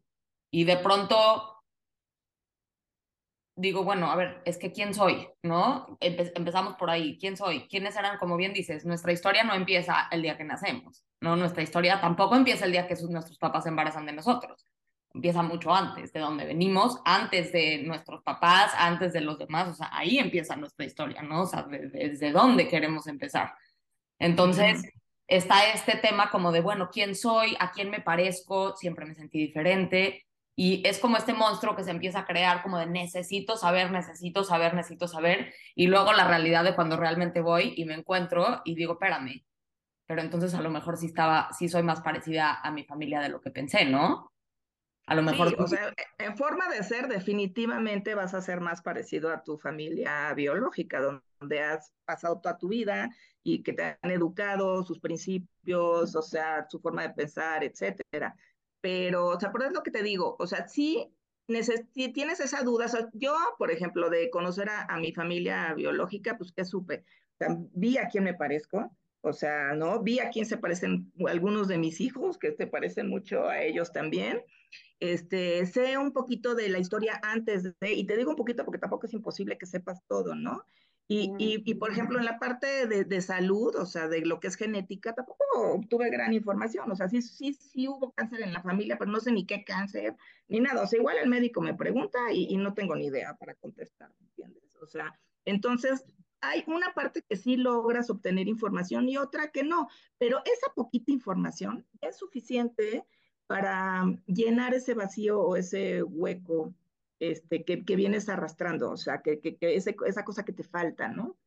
[0.51, 1.51] Y de pronto
[3.55, 5.97] digo, bueno, a ver, es que quién soy, ¿no?
[5.99, 7.67] Empe empezamos por ahí, ¿quién soy?
[7.67, 8.17] ¿Quiénes eran?
[8.17, 11.35] Como bien dices, nuestra historia no empieza el día que nacemos, ¿no?
[11.35, 14.65] Nuestra historia tampoco empieza el día que sus, nuestros papás se embarazan de nosotros.
[15.13, 19.73] Empieza mucho antes, de donde venimos, antes de nuestros papás, antes de los demás, o
[19.73, 21.41] sea, ahí empieza nuestra historia, ¿no?
[21.41, 23.53] O sea, desde dónde queremos empezar.
[24.17, 24.81] Entonces,
[25.27, 27.57] está este tema como de, bueno, ¿quién soy?
[27.59, 28.75] ¿A quién me parezco?
[28.75, 32.77] Siempre me sentí diferente y es como este monstruo que se empieza a crear como
[32.77, 35.53] de necesito saber, necesito saber, necesito saber.
[35.75, 39.45] Y luego la realidad de cuando realmente voy y me encuentro y digo, espérame,
[40.05, 43.29] pero entonces a lo mejor sí estaba, sí soy más parecida a mi familia de
[43.29, 44.31] lo que pensé, ¿no?
[45.07, 45.49] A lo mejor.
[45.49, 49.57] Sí, o sea, en forma de ser, definitivamente vas a ser más parecido a tu
[49.57, 53.09] familia biológica, donde has pasado toda tu vida
[53.41, 58.35] y que te han educado, sus principios, o sea, su forma de pensar, etcétera
[58.81, 61.07] pero, o sea, por eso es lo que te digo, o sea, si,
[61.93, 65.73] si tienes esa duda, o sea, yo, por ejemplo, de conocer a, a mi familia
[65.73, 68.91] biológica, pues que supe, o sea, vi a quién me parezco,
[69.21, 70.01] o sea, ¿no?
[70.01, 73.91] Vi a quién se parecen algunos de mis hijos, que se parecen mucho a ellos
[73.91, 74.43] también.
[74.99, 78.79] Este, sé un poquito de la historia antes de, y te digo un poquito porque
[78.79, 80.65] tampoco es imposible que sepas todo, ¿no?
[81.13, 84.39] Y, y, y, por ejemplo, en la parte de, de, salud, o sea, de lo
[84.39, 86.89] que es genética, tampoco obtuve gran información.
[86.89, 89.65] O sea, sí, sí, sí hubo cáncer en la familia, pero no sé ni qué
[89.65, 90.15] cáncer,
[90.47, 90.81] ni nada.
[90.81, 94.09] O sea, igual el médico me pregunta y, y no tengo ni idea para contestar,
[94.21, 94.77] ¿entiendes?
[94.81, 96.05] O sea, entonces
[96.39, 101.11] hay una parte que sí logras obtener información y otra que no, pero esa poquita
[101.11, 103.03] información es suficiente
[103.47, 106.73] para llenar ese vacío o ese hueco
[107.21, 110.63] este, que, que vienes arrastrando, o sea, que, que, que ese, esa cosa que te
[110.63, 111.37] falta, ¿no?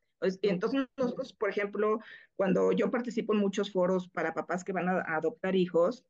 [0.43, 1.99] Entonces, nosotros, por ejemplo,
[2.37, 6.05] cuando yo participo en muchos foros para papás que van a adoptar hijos,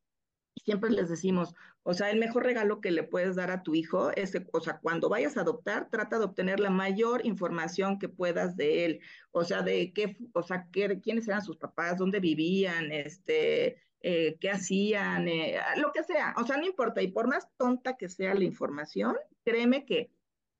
[0.62, 4.10] siempre les decimos, o sea, el mejor regalo que le puedes dar a tu hijo
[4.12, 8.56] es, o sea, cuando vayas a adoptar, trata de obtener la mayor información que puedas
[8.56, 9.00] de él,
[9.32, 14.36] o sea, de qué, o sea, qué, quiénes eran sus papás, dónde vivían, este, eh,
[14.40, 18.08] qué hacían, eh, lo que sea, o sea, no importa, y por más tonta que
[18.08, 20.10] sea la información, créeme que,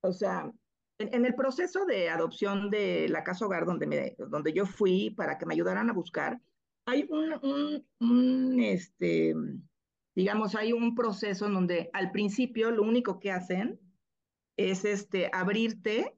[0.03, 0.53] o sea,
[0.99, 5.47] en, el proceso de adopción de la casa hogar donde, donde yo fui para que
[5.47, 6.41] me ayudaran a buscar,
[6.87, 9.35] hay un, un, un, este,
[10.15, 13.81] digamos, hay un proceso en donde al principio lo único que hacen
[14.57, 16.17] es este, abrirte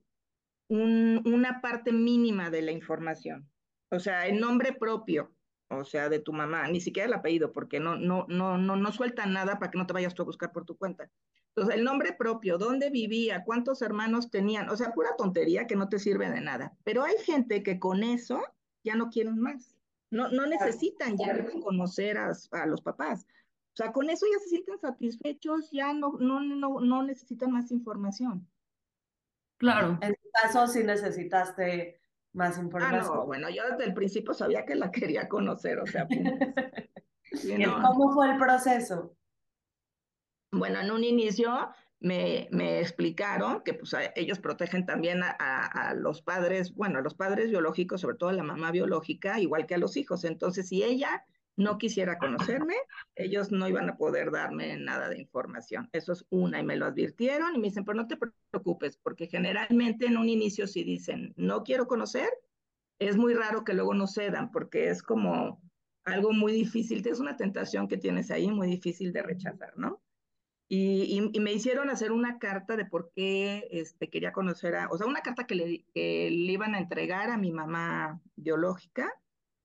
[0.69, 3.49] un, una parte mínima de la información,
[3.91, 5.33] o sea, el nombre propio,
[5.69, 8.93] o sea, de tu mamá, ni siquiera el apellido, porque no, no, no, no, no
[8.93, 11.11] sueltan nada para que no te vayas tú a buscar por tu cuenta.
[11.55, 15.89] Entonces, el nombre propio, dónde vivía, cuántos hermanos tenían, o sea, pura tontería que no
[15.89, 16.77] te sirve de nada.
[16.85, 18.43] Pero hay gente que con eso
[18.85, 19.75] ya no quieren más.
[20.11, 23.27] No, no necesitan ya conocer a, a los papás.
[23.77, 27.71] O sea, con eso ya se sienten satisfechos, ya no, no, no, no necesitan más
[27.71, 28.49] información.
[29.59, 29.99] Claro.
[30.01, 32.01] En tu caso, sí necesitaste
[32.33, 33.01] más información.
[33.03, 36.09] Ah, no, bueno, yo desde el principio sabía que la quería conocer, o sea,
[37.33, 37.83] sí, no.
[37.83, 39.15] ¿cómo fue el proceso?
[40.53, 41.69] Bueno, en un inicio
[42.01, 47.03] me, me explicaron que pues, ellos protegen también a, a, a, los padres, bueno, a
[47.03, 50.25] los padres biológicos, sobre todo a la mamá biológica, igual que a los hijos.
[50.25, 52.75] Entonces, si ella no quisiera conocerme,
[53.15, 55.89] ellos no iban a poder darme nada de información.
[55.93, 58.19] Eso es una, y me lo advirtieron y me dicen, pero no te
[58.51, 62.29] preocupes, porque generalmente en un inicio si dicen, no quiero conocer,
[62.99, 65.61] es muy raro que luego no cedan, porque es como
[66.05, 70.03] algo muy difícil, es una tentación que tienes ahí, muy difícil de rechazar, ¿no?
[70.69, 75.07] Y, me hicieron hacer una carta de por qué este, quería conocer a, o sea,
[75.07, 79.13] una carta que le iban a entregar a mi mamá biológica,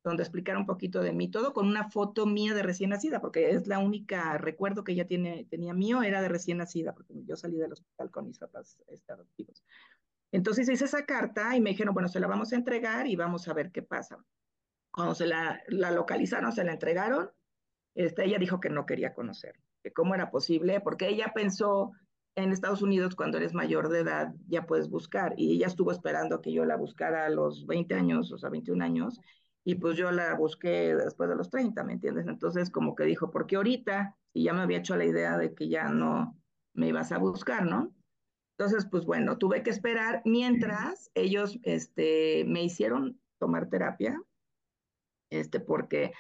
[0.03, 3.51] donde explicara un poquito de mí, todo con una foto mía de recién nacida, porque
[3.51, 7.35] es la única recuerdo que ella tiene, tenía mío, era de recién nacida, porque yo
[7.35, 9.63] salí del hospital con mis papás adoptivos.
[10.31, 13.47] Entonces hice esa carta y me dijeron, bueno, se la vamos a entregar y vamos
[13.47, 14.17] a ver qué pasa.
[14.91, 17.29] Cuando se la, la localizaron, se la entregaron,
[17.93, 21.91] este, ella dijo que no quería conocer, que cómo era posible, porque ella pensó
[22.35, 26.39] en Estados Unidos cuando eres mayor de edad ya puedes buscar y ella estuvo esperando
[26.41, 29.19] que yo la buscara a los 20 años, o sea, 21 años,
[29.63, 32.28] y pues yo la busqué después de los 30, ¿me entiendes?
[32.28, 34.17] Entonces como que dijo, ¿por qué ahorita?
[34.34, 36.38] Y ya me había hecho la idea de que ya no
[36.74, 37.93] me ibas a buscar, ¿no?
[38.58, 44.21] Entonces, pues bueno, tuve que esperar mientras ellos este, me hicieron tomar terapia,
[45.32, 46.12] este, porque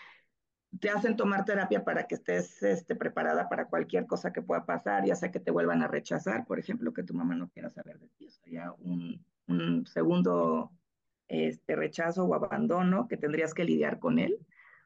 [0.79, 5.05] te hacen tomar terapia para que estés este, preparada para cualquier cosa que pueda pasar,
[5.05, 7.99] ya sea que te vuelvan a rechazar, por ejemplo, que tu mamá no quiera saber
[7.99, 10.71] de ti, o ya un, un segundo
[11.31, 14.37] este, rechazo o abandono que tendrías que lidiar con él.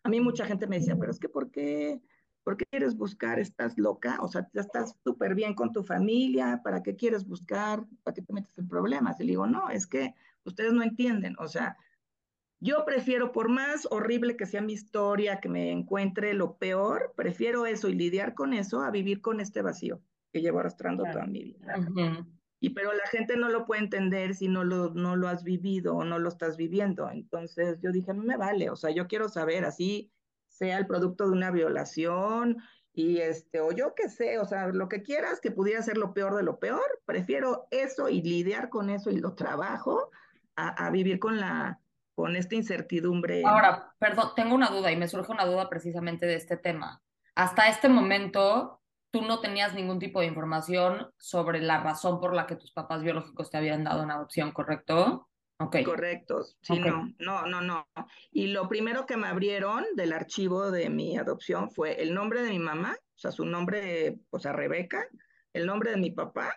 [0.03, 1.99] A mí mucha gente me decía, pero es que ¿por qué,
[2.43, 3.39] ¿por qué quieres buscar?
[3.39, 4.19] ¿Estás loca?
[4.21, 7.83] O sea, ya estás súper bien con tu familia, ¿para qué quieres buscar?
[8.03, 9.19] ¿Para qué te metes en problemas?
[9.19, 11.77] Y le digo, no, es que ustedes no entienden, o sea,
[12.59, 17.65] yo prefiero, por más horrible que sea mi historia, que me encuentre lo peor, prefiero
[17.65, 19.99] eso y lidiar con eso a vivir con este vacío
[20.31, 21.75] que llevo arrastrando toda mi vida.
[22.65, 25.97] Y pero la gente no lo puede entender si no lo, no lo has vivido
[25.97, 27.07] o no lo estás viviendo.
[27.11, 30.11] Entonces yo dije, no me vale, o sea, yo quiero saber, así
[30.47, 32.57] sea el producto de una violación
[32.91, 36.15] y este, o yo qué sé, o sea, lo que quieras que pudiera ser lo
[36.15, 40.09] peor de lo peor, prefiero eso y lidiar con eso y lo trabajo
[40.55, 41.79] a, a vivir con la,
[42.15, 43.43] con esta incertidumbre.
[43.45, 47.03] Ahora, perdón, tengo una duda y me surge una duda precisamente de este tema.
[47.35, 48.81] Hasta este momento,
[49.15, 53.01] tú no tenías ningún tipo de información sobre la razón por la que tus papás
[53.01, 55.29] biológicos te habían dado una adopción, ¿correcto?
[55.57, 55.77] Ok.
[55.85, 57.87] Correcto, sí, no, no, no, no.
[58.31, 62.49] Y lo primero que me abrieron del archivo de mi adopción fue el nombre de
[62.49, 65.07] mi mamá, o sea, su nombre, o sea, Rebeca,
[65.53, 66.53] el nombre de mi papá,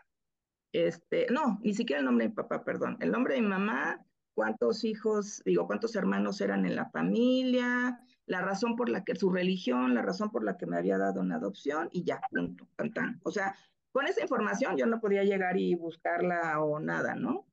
[0.73, 4.05] este, no, ni siquiera el nombre de mi papá, perdón, el nombre de mi mamá,
[4.35, 9.31] cuántos hijos, digo, cuántos hermanos eran en la familia, la razón por la que su
[9.31, 13.21] religión, la razón por la que me había dado una adopción y ya, punto, tan,
[13.25, 13.57] O sea,
[13.91, 17.47] con esa información yo no podía llegar y buscarla o nada, ¿no?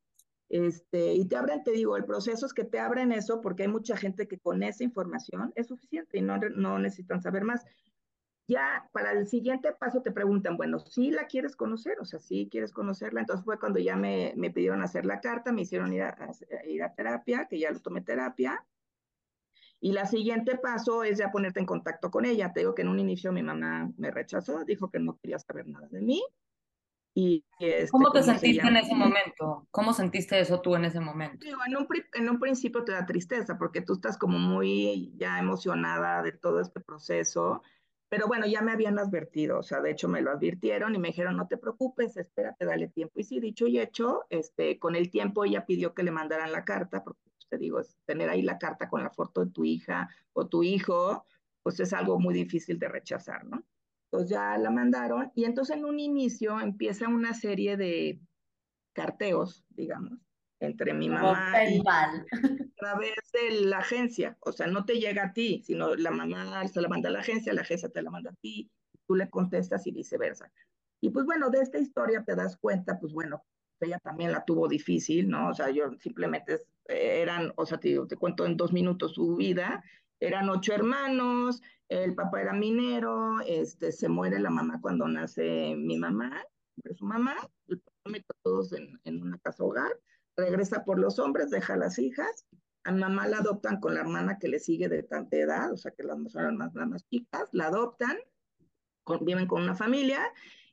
[0.50, 3.70] Este, y te abren, te digo, el proceso es que te abren eso porque hay
[3.70, 7.66] mucha gente que con esa información es suficiente y no, no necesitan saber más.
[8.48, 12.48] Ya para el siguiente paso te preguntan, bueno, si la quieres conocer, o sea, si
[12.48, 16.04] quieres conocerla, entonces fue cuando ya me, me pidieron hacer la carta, me hicieron ir
[16.04, 16.16] a,
[16.68, 18.64] ir a terapia, que ya lo tomé terapia,
[19.80, 22.52] y la siguiente paso es ya ponerte en contacto con ella.
[22.54, 25.68] Te digo que en un inicio mi mamá me rechazó, dijo que no quería saber
[25.68, 26.24] nada de mí.
[27.18, 29.68] Y este, ¿Cómo te sentiste en ese momento?
[29.72, 31.46] ¿Cómo sentiste eso tú en ese momento?
[31.46, 35.40] Digo, en, un, en un principio te da tristeza porque tú estás como muy ya
[35.40, 37.62] emocionada de todo este proceso
[38.16, 41.10] pero bueno, ya me habían advertido, o sea, de hecho me lo advirtieron y me
[41.10, 43.20] dijeron, no te preocupes, espérate, dale tiempo.
[43.20, 46.64] Y sí, dicho y hecho, este, con el tiempo ella pidió que le mandaran la
[46.64, 50.10] carta, porque pues, te digo, tener ahí la carta con la foto de tu hija
[50.34, 51.26] o tu hijo,
[51.64, 53.64] pues es algo muy difícil de rechazar, ¿no?
[54.06, 58.20] Entonces ya la mandaron y entonces en un inicio empieza una serie de
[58.94, 60.20] carteos, digamos,
[60.60, 65.34] entre mi mamá y a través de la agencia, o sea, no te llega a
[65.34, 68.32] ti, sino la mamá se la manda a la agencia, la agencia te la manda
[68.32, 68.70] a ti,
[69.08, 70.52] tú le contestas y viceversa.
[71.02, 73.44] Y pues bueno, de esta historia te das cuenta, pues bueno,
[73.80, 75.50] ella también la tuvo difícil, ¿no?
[75.50, 79.84] O sea, yo simplemente eran, o sea, te, te cuento en dos minutos su vida,
[80.20, 85.98] eran ocho hermanos, el papá era minero, este, se muere la mamá cuando nace mi
[85.98, 86.44] mamá,
[86.96, 87.36] su mamá,
[87.68, 89.92] el papá mete a todos en, en una casa hogar,
[90.36, 92.46] regresa por los hombres, deja las hijas,
[92.84, 95.92] a mamá la adoptan con la hermana que le sigue de tanta edad, o sea
[95.92, 98.18] que las son más, más chicas, la adoptan,
[99.22, 100.22] viven con una familia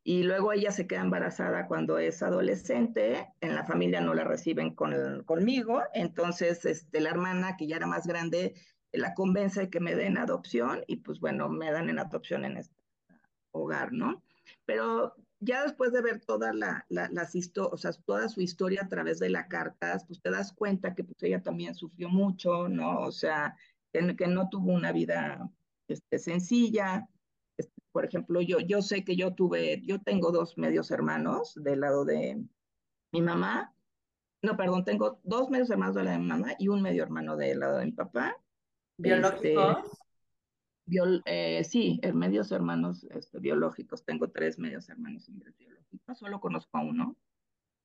[0.04, 4.74] y luego ella se queda embarazada cuando es adolescente, en la familia no la reciben
[4.74, 8.54] con conmigo, entonces este, la hermana que ya era más grande
[8.92, 12.58] la convence de que me den adopción y pues bueno, me dan en adopción en
[12.58, 12.76] este
[13.52, 14.22] hogar, ¿no?
[14.64, 18.88] Pero ya después de ver toda la, la, las o sea, toda su historia a
[18.88, 23.00] través de las cartas, pues te das cuenta que pues ella también sufrió mucho, ¿no?
[23.00, 23.56] O sea,
[23.92, 25.50] que, que no tuvo una vida
[25.88, 27.08] este, sencilla.
[27.92, 32.04] Por ejemplo, yo, yo sé que yo tuve, yo tengo dos medios hermanos del lado
[32.04, 32.42] de
[33.12, 33.74] mi mamá.
[34.42, 37.36] No, perdón, tengo dos medios hermanos de la de mi mamá y un medio hermano
[37.36, 38.36] del lado de mi papá.
[38.96, 39.76] ¿Biológicos?
[40.86, 44.04] Este, eh, sí, medios hermanos este, biológicos.
[44.04, 47.16] Tengo tres medios hermanos biológicos, solo conozco a uno.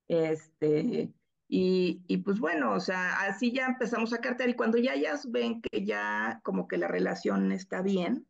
[0.08, 1.14] Este,
[1.50, 5.30] y, y, pues bueno, o sea, así ya empezamos a cartear y cuando ya ellas
[5.30, 8.26] ven que ya como que la relación está bien,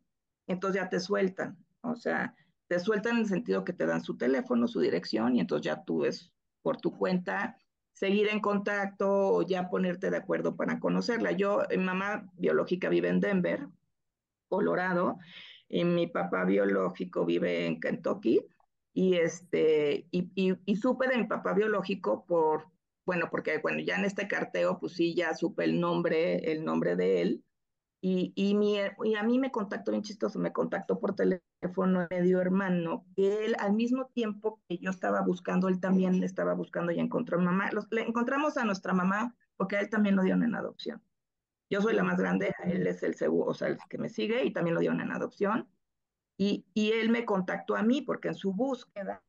[0.46, 1.58] entonces ya te sueltan,
[1.92, 2.34] o sea,
[2.68, 5.84] te sueltan en el sentido que te dan su teléfono, su dirección y entonces ya
[5.84, 7.56] tú es por tu cuenta
[7.92, 11.32] seguir en contacto o ya ponerte de acuerdo para conocerla.
[11.32, 13.66] Yo, mi mamá biológica vive en Denver,
[14.48, 15.18] Colorado,
[15.68, 18.40] y mi papá biológico vive en Kentucky,
[18.94, 22.66] y, este, y, y, supe de mi papá biológico por,
[23.04, 26.96] bueno, porque bueno, ya en este carteo, pues sí, ya supe el nombre, el nombre
[26.96, 27.44] de él,
[28.00, 32.40] y, y, mi, y a mí me contactó bien chistoso, me contactó por teléfono medio
[32.40, 37.38] hermano, él al mismo tiempo que yo estaba buscando, él también estaba buscando y encontró
[37.38, 37.70] a mamá.
[37.90, 41.02] Le encontramos a nuestra mamá porque a él también lo dieron en adopción.
[41.70, 44.44] Yo soy la más grande, él es el segundo, o sea, el que me sigue
[44.44, 45.68] y también lo dieron en adopción.
[46.38, 49.22] Y, y él me contactó a mí porque en su búsqueda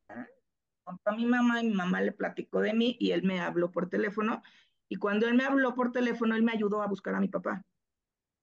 [0.84, 3.72] contó a mi mamá y mi mamá le platicó de mí y él me habló
[3.72, 4.42] por teléfono.
[4.88, 7.64] Y cuando él me habló por teléfono, él me ayudó a buscar a mi papá.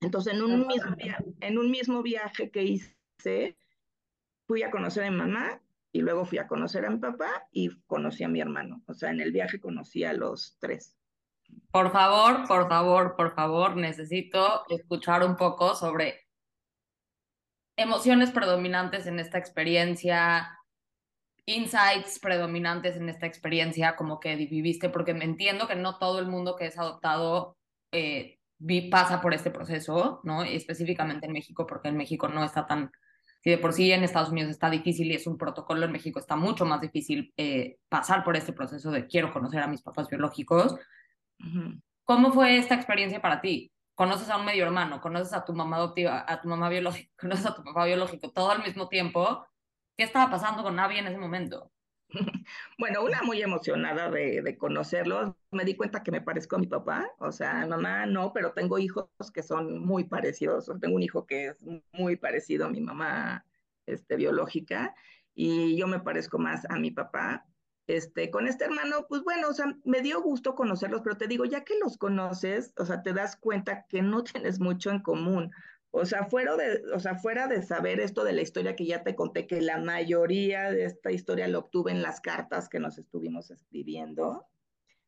[0.02, 0.96] Entonces, en un mismo,
[1.40, 3.58] en un mismo viaje que hice,
[4.48, 7.70] fui a conocer a mi mamá y luego fui a conocer a mi papá y
[7.88, 8.84] conocí a mi hermano.
[8.86, 10.96] O sea, en el viaje conocí a los tres.
[11.72, 16.28] Por favor, por favor, por favor, necesito escuchar un poco sobre
[17.78, 20.60] emociones predominantes en esta experiencia,
[21.46, 26.28] insights predominantes en esta experiencia, como que viviste, porque me entiendo que no todo el
[26.28, 27.58] mundo que es adoptado
[27.92, 28.37] eh,
[28.90, 30.44] pasa por este proceso, ¿no?
[30.44, 32.92] Específicamente en México, porque en México no está tan,
[33.42, 36.20] si de por sí en Estados Unidos está difícil y es un protocolo, en México
[36.20, 40.10] está mucho más difícil eh, pasar por este proceso de quiero conocer a mis papás
[40.10, 40.76] biológicos.
[42.04, 43.72] ¿Cómo fue esta experiencia para ti?
[43.94, 47.46] Conoces a un medio hermano, conoces a tu mamá adoptiva, a tu mamá biológica, conoces
[47.46, 49.46] a tu papá biológico, todo al mismo tiempo.
[49.96, 51.72] ¿Qué estaba pasando con Navi en ese momento?
[52.78, 55.34] Bueno, una muy emocionada de, conocerlos.
[55.52, 57.12] Me di cuenta que me parezco a mi papá.
[57.20, 60.72] O sea, mamá no, pero tengo hijos que son muy parecidos.
[60.80, 63.46] Tengo un hijo que es muy parecido a mi mamá
[63.86, 64.96] este, biológica
[65.34, 67.46] y yo me parezco más a mi papá.
[67.88, 71.46] Este, con este hermano, pues bueno, o sea, me dio gusto conocerlos, pero te digo,
[71.46, 75.52] ya que los conoces, o sea, te das cuenta que no tienes mucho en común.
[75.92, 79.04] O sea, fuera de, o sea, fuera de saber esto de la historia que ya
[79.04, 82.98] te conté, que la mayoría de esta historia lo obtuve en las cartas que nos
[82.98, 84.46] estuvimos escribiendo,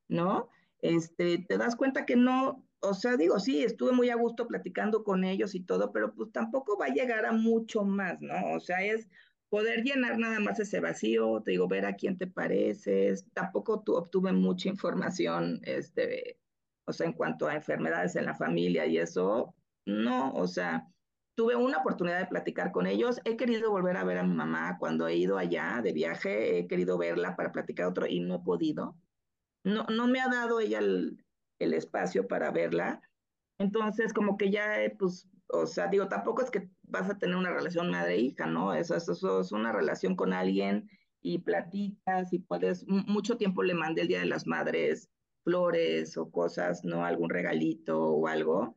[0.08, 0.50] ¿no?
[0.82, 5.04] Este, te das cuenta que no, o sea, digo, sí, estuve muy a gusto platicando
[5.04, 8.54] con ellos y todo, pero pues tampoco va a llegar a mucho más, ¿no?
[8.56, 9.10] O sea, es
[9.50, 13.96] poder llenar nada más ese vacío, te digo, ver a quién te pareces, tampoco tú
[13.96, 16.40] obtuve mucha información, este,
[16.86, 19.56] o sea, en cuanto a enfermedades en la familia y eso,
[19.90, 20.88] no, o sea,
[21.36, 24.78] tuve una oportunidad de platicar con ellos, he querido volver a ver a mi mamá
[24.78, 28.40] cuando he ido allá de viaje, he querido verla para platicar otro y no he
[28.40, 28.98] podido,
[29.64, 31.24] no, no me ha dado ella el,
[31.60, 33.02] espacio para verla,
[33.58, 37.52] entonces como que ya, pues, o sea, digo, tampoco es que vas a tener una
[37.52, 38.74] relación madre-hija, ¿no?
[38.74, 40.90] Eso, eso, es una relación con alguien
[41.22, 45.10] y platicas y puedes, mucho tiempo le mandé el Día de las Madres
[45.44, 47.04] flores o cosas, ¿no?
[47.04, 48.76] Algún regalito o algo,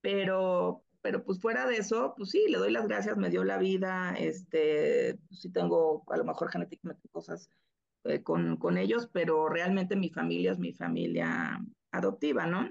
[0.00, 3.58] pero, pero pues fuera de eso, pues sí, le doy las gracias, me dio la
[3.58, 7.50] vida, este, pues sí tengo a lo mejor genéticamente cosas
[8.04, 11.60] eh, con, con ellos, pero realmente mi familia es mi familia
[11.92, 12.70] adoptiva, ¿no?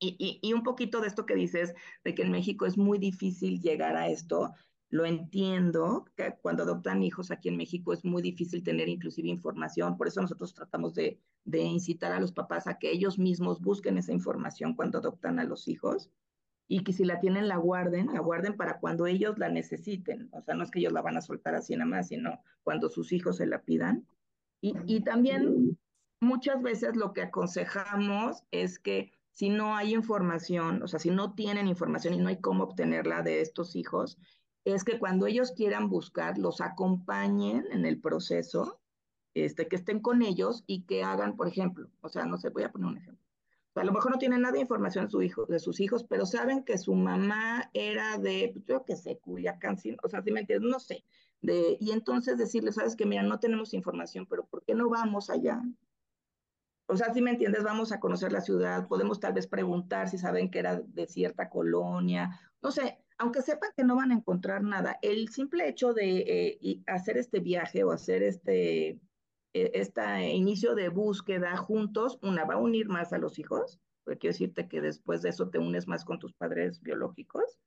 [0.00, 3.60] Y, y, un poquito de esto que dices, de que en México es muy difícil
[3.60, 4.52] llegar a esto,
[4.90, 9.96] lo entiendo, que cuando adoptan hijos aquí en México es muy difícil tener inclusive información,
[9.96, 13.98] por eso nosotros tratamos de, de incitar a los papás a que ellos mismos busquen
[13.98, 16.10] esa información cuando adoptan a los hijos
[16.68, 20.42] y que si la tienen la guarden, la guarden para cuando ellos la necesiten, o
[20.42, 23.12] sea, no es que ellos la van a soltar así nada más, sino cuando sus
[23.12, 24.06] hijos se la pidan.
[24.60, 25.78] Y, y también
[26.20, 31.34] muchas veces lo que aconsejamos es que si no hay información, o sea, si no
[31.34, 34.18] tienen información y no hay cómo obtenerla de estos hijos,
[34.64, 38.80] es que cuando ellos quieran buscar, los acompañen en el proceso,
[39.34, 42.64] este, que estén con ellos y que hagan, por ejemplo, o sea, no sé, voy
[42.64, 43.27] a poner un ejemplo.
[43.80, 46.78] A lo mejor no tienen nada de información de, de sus hijos, pero saben que
[46.78, 50.80] su mamá era de, pues, yo qué sé, Culiacán, o sea, si me entiendes, no
[50.80, 51.04] sé.
[51.40, 55.30] De, y entonces decirles, sabes que, mira, no tenemos información, pero ¿por qué no vamos
[55.30, 55.62] allá?
[56.86, 60.18] O sea, si me entiendes, vamos a conocer la ciudad, podemos tal vez preguntar si
[60.18, 64.62] saben que era de cierta colonia, no sé, aunque sepan que no van a encontrar
[64.62, 68.98] nada, el simple hecho de eh, hacer este viaje o hacer este,
[69.52, 74.32] este inicio de búsqueda juntos, una va a unir más a los hijos, porque quiero
[74.32, 77.58] decirte que después de eso te unes más con tus padres biológicos,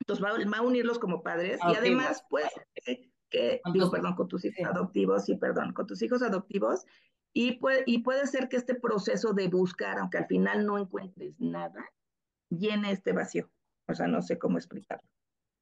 [0.00, 2.48] entonces va, a unirlos como padres y además, pues,
[3.30, 6.84] que, digo, perdón, con tus hijos adoptivos, sí, perdón, con tus hijos adoptivos,
[7.32, 11.40] y puede, y puede ser que este proceso de buscar, aunque al final no encuentres
[11.40, 11.84] nada,
[12.50, 13.50] llene este vacío.
[13.88, 15.08] O sea, no sé cómo explicarlo.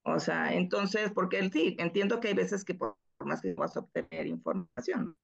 [0.03, 3.81] O sea, entonces, porque sí, entiendo que hay veces que por más que vas a
[3.81, 5.15] obtener información.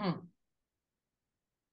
[0.00, 0.30] Hmm.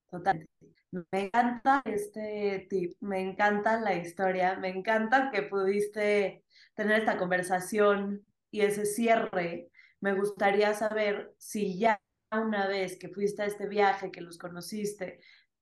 [0.10, 0.46] Total.
[0.92, 6.44] Me encanta este tip, me encanta la historia, me encanta que pudiste
[6.76, 9.70] tener esta conversación y ese cierre.
[10.02, 12.02] Me gustaría saber si ya
[12.32, 15.22] una vez que fuiste a este viaje, que los conociste,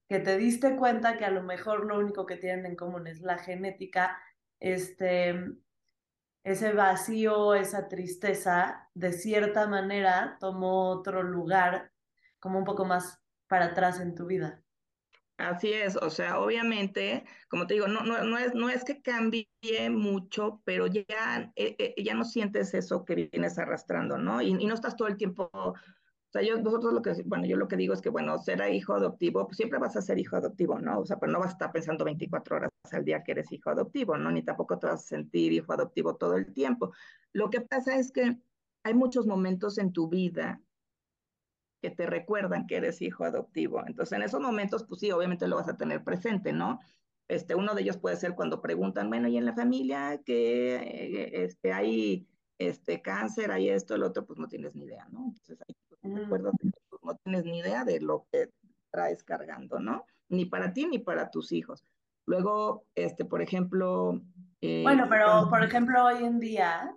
[0.09, 3.21] que te diste cuenta que a lo mejor lo único que tienen en común es
[3.21, 4.17] la genética,
[4.59, 5.35] este,
[6.43, 11.91] ese vacío, esa tristeza, de cierta manera tomó otro lugar
[12.45, 14.61] como un poco más para atrás en tu vida.
[15.37, 19.01] Así es, o sea, obviamente, como te digo, no, no, no, es, no es que
[19.01, 19.49] cambie
[19.89, 24.43] mucho, pero ya, eh, eh, ya no sientes eso que vienes arrastrando, ¿no?
[24.43, 25.73] Y, y no estás todo el tiempo, o
[26.31, 28.93] sea, yo, nosotros lo que, bueno, yo lo que digo es que, bueno, ser hijo
[28.93, 30.99] adoptivo, pues siempre vas a ser hijo adoptivo, ¿no?
[30.99, 33.71] O sea, pero no vas a estar pensando 24 horas al día que eres hijo
[33.71, 34.31] adoptivo, ¿no?
[34.31, 36.93] Ni tampoco te vas a sentir hijo adoptivo todo el tiempo.
[37.33, 38.37] Lo que pasa es que
[38.83, 40.61] hay muchos momentos en tu vida
[41.89, 43.83] que te recuerdan que eres hijo adoptivo.
[43.85, 46.79] Entonces, en esos momentos, pues sí, obviamente lo vas a tener presente, ¿no?
[47.27, 51.43] Este, uno de ellos puede ser cuando preguntan, bueno, ¿y en la familia que eh,
[51.43, 52.27] este, hay
[52.57, 54.25] este, cáncer, hay esto, el otro?
[54.25, 55.25] Pues no tienes ni idea, ¿no?
[55.25, 56.17] Entonces, ahí pues, Mm.
[56.17, 56.41] que pues,
[57.03, 58.49] no tienes ni idea de lo que
[58.91, 60.05] traes cargando, ¿no?
[60.29, 61.85] Ni para ti ni para tus hijos.
[62.25, 64.21] Luego, este, por ejemplo...
[64.61, 66.95] eh, Bueno, pero cuando- por ejemplo, hoy en día,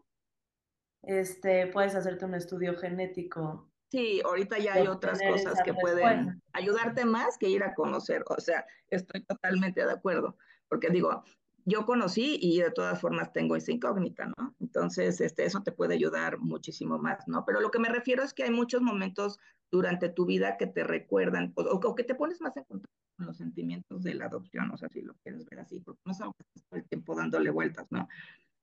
[1.02, 3.67] este, puedes hacerte un estudio genético.
[3.90, 5.80] Sí, ahorita ya hay otras cosas que respuesta.
[5.80, 8.22] pueden ayudarte más que ir a conocer.
[8.28, 10.36] O sea, estoy totalmente de acuerdo,
[10.68, 11.24] porque digo,
[11.64, 14.54] yo conocí y de todas formas tengo esa incógnita, ¿no?
[14.60, 17.44] Entonces, este, eso te puede ayudar muchísimo más, ¿no?
[17.46, 19.38] Pero lo que me refiero es que hay muchos momentos
[19.70, 23.26] durante tu vida que te recuerdan o, o que te pones más en contacto con
[23.26, 26.20] los sentimientos de la adopción, o sea, si lo quieres ver así, porque no es
[26.20, 28.08] algo que estás todo el tiempo dándole vueltas, ¿no?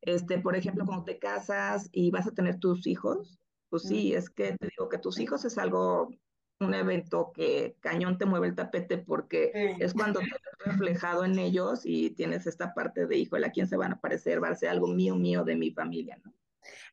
[0.01, 3.39] Este, por ejemplo, cuando te casas y vas a tener tus hijos,
[3.69, 6.09] pues sí, es que te digo que tus hijos es algo,
[6.59, 9.83] un evento que cañón te mueve el tapete porque Sí.
[9.83, 13.67] es cuando te ves reflejado en ellos y tienes esta parte de, híjole, ¿a quién
[13.67, 14.41] se van a parecer?
[14.41, 16.33] Va a ser algo mío, mío de mi familia, ¿no?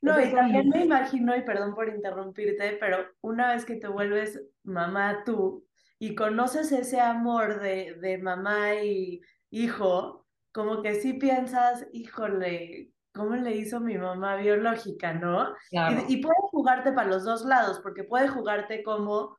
[0.03, 3.89] No, Entonces, y también me imagino, y perdón por interrumpirte, pero una vez que te
[3.89, 5.65] vuelves mamá tú
[5.99, 13.37] y conoces ese amor de, de mamá y hijo, como que sí piensas, híjole, ¿cómo
[13.37, 15.55] le hizo mi mamá biológica, no?
[15.71, 16.05] Claro.
[16.09, 19.37] Y, y puede jugarte para los dos lados, porque puede jugarte como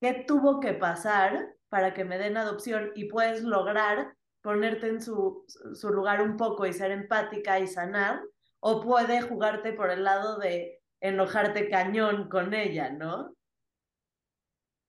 [0.00, 5.44] qué tuvo que pasar para que me den adopción y puedes lograr ponerte en su,
[5.74, 8.22] su lugar un poco y ser empática y sanar,
[8.60, 13.34] o puede jugarte por el lado de enojarte cañón con ella, ¿no?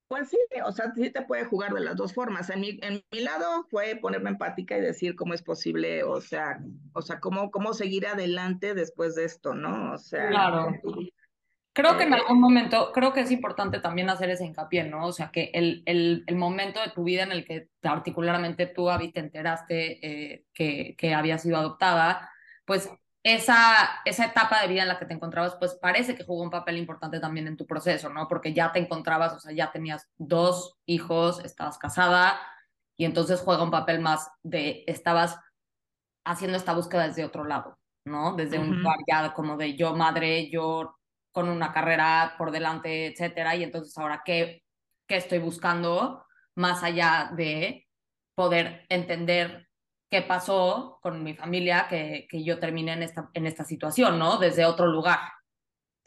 [0.09, 2.51] Pues sí, o sea, sí te puede jugar de las dos formas.
[2.51, 6.59] En mi, en mi lado fue ponerme empática y decir cómo es posible, o sea,
[6.93, 9.93] o sea, cómo, cómo seguir adelante después de esto, ¿no?
[9.93, 10.71] O sea, Claro.
[11.77, 15.05] Creo que en Eh, algún momento, creo que es importante también hacer ese hincapié, ¿no?
[15.05, 18.89] O sea, que el, el, el momento de tu vida en el que particularmente tú,
[18.89, 22.31] Abby, te enteraste eh, que, que había sido adoptada,
[22.65, 22.89] pues
[23.21, 26.49] esa, esa etapa de vida en la que te encontrabas, pues parece que jugó un
[26.49, 28.27] papel importante también en tu proceso, ¿no?
[28.27, 32.39] Porque ya te encontrabas, o sea, ya tenías dos hijos, estabas casada,
[32.97, 35.37] y entonces juega un papel más de, estabas
[36.25, 38.35] haciendo esta búsqueda desde otro lado, ¿no?
[38.35, 38.75] Desde un Ujú.
[38.75, 40.96] lugar ya como de yo madre, yo
[41.37, 44.63] con una carrera por delante, etcétera, y entonces ahora qué,
[45.05, 46.25] qué estoy buscando
[46.55, 47.87] más allá de
[48.33, 49.67] poder entender
[50.09, 54.39] qué pasó con mi familia, que, que yo terminé en esta, en esta situación, ¿no?
[54.39, 55.19] Desde otro lugar.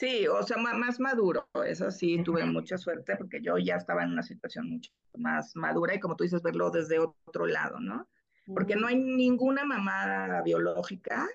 [0.00, 4.10] Sí, o sea, más maduro, eso sí, tuve mucha suerte porque yo ya estaba en
[4.10, 8.08] una situación mucho más madura y como tú dices, verlo desde otro lado, ¿no?
[8.52, 11.28] Porque no hay ninguna mamá biológica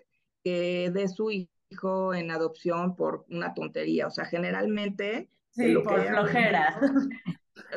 [0.43, 1.31] que dé su
[1.69, 6.79] hijo en adopción por una tontería, o sea, generalmente Sí, lo por que flojera.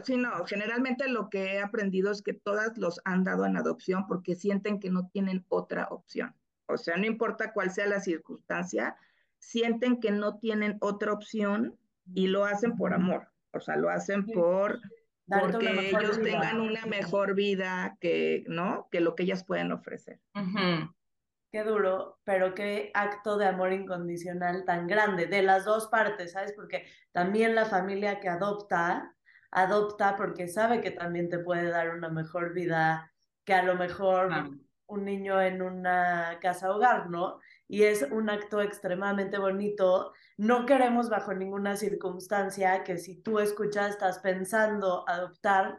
[0.03, 4.07] Sí, no, generalmente lo que he aprendido es que todas los han dado en adopción
[4.09, 6.35] porque sienten que no tienen otra opción.
[6.67, 8.97] O sea, no importa cuál sea la circunstancia,
[9.39, 11.79] sienten que no tienen otra opción
[12.13, 13.29] y lo hacen por amor.
[13.53, 14.81] O sea, lo hacen por
[15.27, 16.31] porque ellos vida.
[16.31, 18.89] tengan una mejor vida que, ¿no?
[18.91, 20.21] Que lo que ellas pueden ofrecer.
[20.35, 20.93] Ujú.
[21.51, 26.53] Qué duro, pero qué acto de amor incondicional tan grande, de las dos partes, ¿sabes?
[26.55, 29.15] Porque también la familia que adopta,
[29.51, 33.11] adopta porque sabe que también te puede dar una mejor vida
[33.45, 34.31] que a lo mejor
[34.89, 37.41] un niño en una casa hogar, ¿no?
[37.67, 40.13] Y es un acto extremadamente bonito.
[40.37, 45.79] No queremos bajo ninguna circunstancia que si tú escuchas, estás pensando adoptar,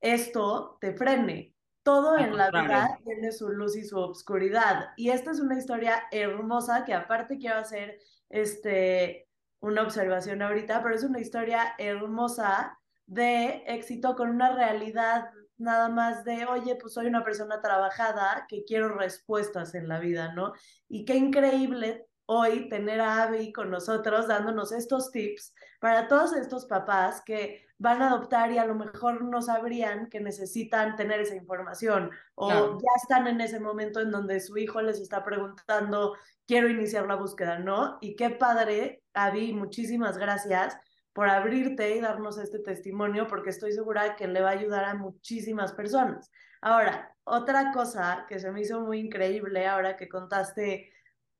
[0.00, 1.55] esto te frene.
[1.86, 4.88] Todo en la vida tiene su luz y su obscuridad.
[4.96, 9.28] Y esta es una historia hermosa que aparte quiero hacer este,
[9.60, 12.76] una observación ahorita, pero es una historia hermosa
[13.06, 18.64] de éxito con una realidad nada más de, oye, pues soy una persona trabajada que
[18.64, 20.54] quiero respuestas en la vida, ¿no?
[20.88, 26.66] Y qué increíble hoy tener a Abby con nosotros dándonos estos tips para todos estos
[26.66, 31.34] papás que van a adoptar y a lo mejor no sabrían que necesitan tener esa
[31.36, 32.78] información o Claro.
[32.80, 36.16] ya están en ese momento en donde su hijo les está preguntando,
[36.46, 37.98] quiero iniciar la búsqueda, ¿no?
[38.00, 40.76] Y qué padre, Abby, muchísimas gracias
[41.12, 44.94] por abrirte y darnos este testimonio, porque estoy segura que le va a ayudar a
[44.94, 46.30] muchísimas personas.
[46.62, 50.92] Ahora, otra cosa que se me hizo muy increíble ahora que contaste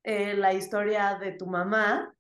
[0.07, 2.15] eh, la historia de tu mamá,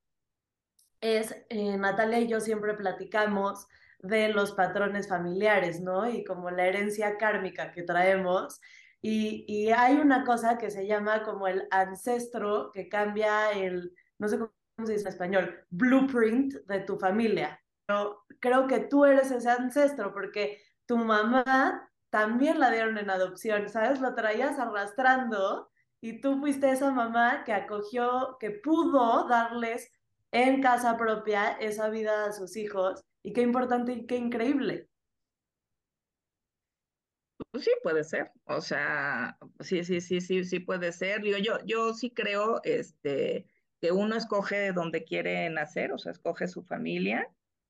[1.01, 3.68] es eh, Natalia y yo siempre platicamos
[4.01, 6.09] de los patrones familiares, ¿no?
[6.11, 8.61] Y como la herencia kármica que traemos.
[9.01, 14.26] Y, y, hay una cosa que se llama como el ancestro que cambia el, no
[14.26, 14.53] sé cómo
[14.84, 17.62] se dice en español, blueprint de tu familia.
[17.87, 23.68] Pero creo que tú eres ese ancestro porque tu mamá también la dieron en adopción,
[23.68, 24.01] ¿sabes?
[24.01, 25.70] Lo traías arrastrando
[26.01, 29.90] y tú fuiste esa mamá que acogió, que pudo darles
[30.32, 33.03] en casa propia esa vida a sus hijos.
[33.22, 34.88] Y qué importante y qué increíble.
[37.51, 38.30] Pues sí, puede ser.
[38.44, 41.22] O sea, sí, sí, sí, sí, sí puede ser.
[41.22, 43.47] Digo, yo, yo sí creo este,
[43.80, 47.28] que uno escoge donde quiere nacer, o sea, escoge su familia.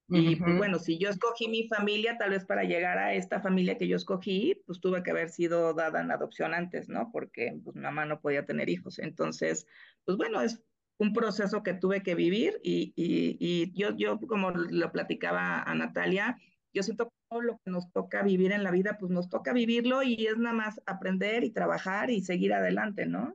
[0.09, 3.77] Y pues bueno, si yo escogí mi familia, tal vez para llegar a esta familia
[3.77, 7.11] que yo escogí, pues tuve que haber sido dada en adopción antes, ¿no?
[7.13, 8.99] Porque pues mi mamá no podía tener hijos.
[8.99, 9.67] Entonces,
[10.05, 10.63] pues bueno, es
[10.99, 15.75] un proceso que tuve que vivir y, y, y yo, yo, como lo platicaba a
[15.75, 16.39] Natalia,
[16.73, 19.53] yo siento que todo lo que nos toca vivir en la vida, pues nos toca
[19.53, 23.35] vivirlo y es nada más aprender y trabajar y seguir adelante, ¿no?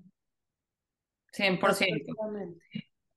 [1.33, 2.15] 100%.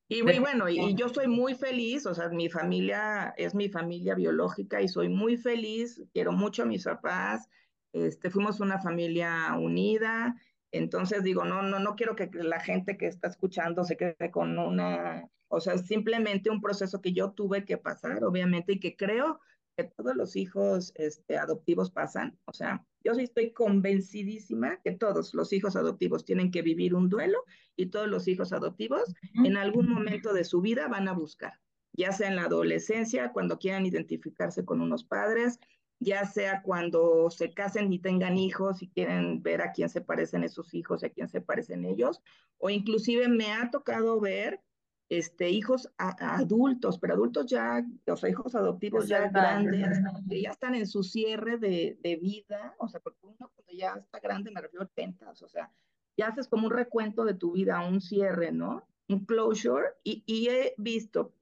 [0.09, 3.69] Y, y bueno, y, y, yo soy muy feliz, o sea, mi familia es mi
[3.71, 7.49] familia biológica y soy muy feliz, quiero mucho a mis papás,
[7.95, 10.37] este, fuimos una familia unida,
[10.73, 14.59] entonces digo, no, no, no quiero que la gente que está escuchando se quede con
[14.59, 19.41] una, o sea, simplemente un proceso que yo tuve que pasar, obviamente, y que creo
[19.77, 22.39] que todos los hijos este, adoptivos pasan.
[22.47, 27.09] O sea, yo sí estoy convencidísima que todos los hijos adoptivos tienen que vivir un
[27.09, 27.39] duelo
[27.77, 29.15] y todos los hijos adoptivos
[29.45, 31.61] en algún momento de su vida van a buscar,
[31.93, 35.59] ya sea en la adolescencia, cuando quieran identificarse con unos padres,
[36.01, 40.45] ya sea cuando se casen y tengan hijos y quieren ver a quién se parecen
[40.45, 42.23] esos hijos y a quién se parecen ellos,
[42.59, 44.61] o inclusive me ha tocado ver
[45.09, 49.99] este, hijos a, a adultos, pero adultos ya, o sea, hijos adoptivos ya grandes,
[50.29, 53.95] que ya están en su cierre de, de, vida, o sea, porque uno cuando ya
[53.95, 55.71] está grande, me refiero a tentas, o sea,
[56.17, 58.87] ya haces como un recuento de tu vida, un cierre, ¿no?
[59.09, 61.35] Un closure, y, y he visto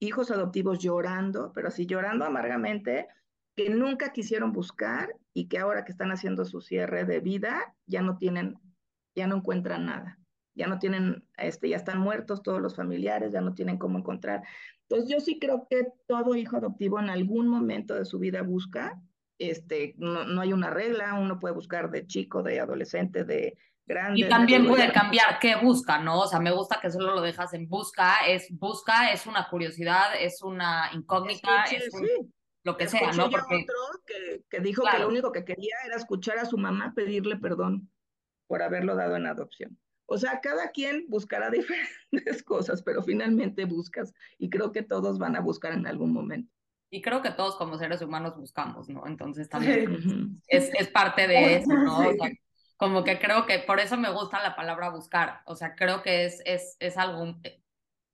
[0.00, 3.08] hijos adoptivos llorando, pero así llorando amargamente,
[3.54, 8.02] que nunca quisieron buscar y que ahora que están haciendo su cierre de vida ya
[8.02, 8.58] no tienen,
[9.14, 10.18] ya no encuentran nada,
[10.54, 14.42] ya no tienen, este, ya están muertos todos los familiares, ya no tienen cómo encontrar.
[14.82, 19.00] Entonces yo sí creo que todo hijo adoptivo en algún momento de su vida busca,
[19.38, 24.20] este, no, no hay una regla, uno puede buscar de chico, de adolescente, de grande.
[24.20, 26.20] Y también puede cambiar qué busca, ¿no?
[26.20, 30.14] O sea, me gusta que solo lo dejas en busca, es busca, es una curiosidad,
[30.18, 32.06] es una incógnita, es un...
[32.06, 32.32] sí
[32.64, 33.30] lo que sea, ¿no?
[33.30, 33.56] Porque...
[33.56, 34.96] otro que, que dijo claro.
[34.96, 37.90] que lo único que quería era escuchar a su mamá pedirle perdón
[38.46, 39.78] por haberlo dado en adopción.
[40.06, 45.36] O sea, cada quien buscará diferentes cosas, pero finalmente buscas y creo que todos van
[45.36, 46.52] a buscar en algún momento.
[46.90, 49.06] Y creo que todos como seres humanos buscamos, ¿no?
[49.06, 51.98] Entonces también es, es, parte de eso, ¿no?
[51.98, 52.30] O sea,
[52.76, 56.24] como que creo que por eso me gusta la palabra buscar, o sea, creo que
[56.24, 57.34] es, es, es algo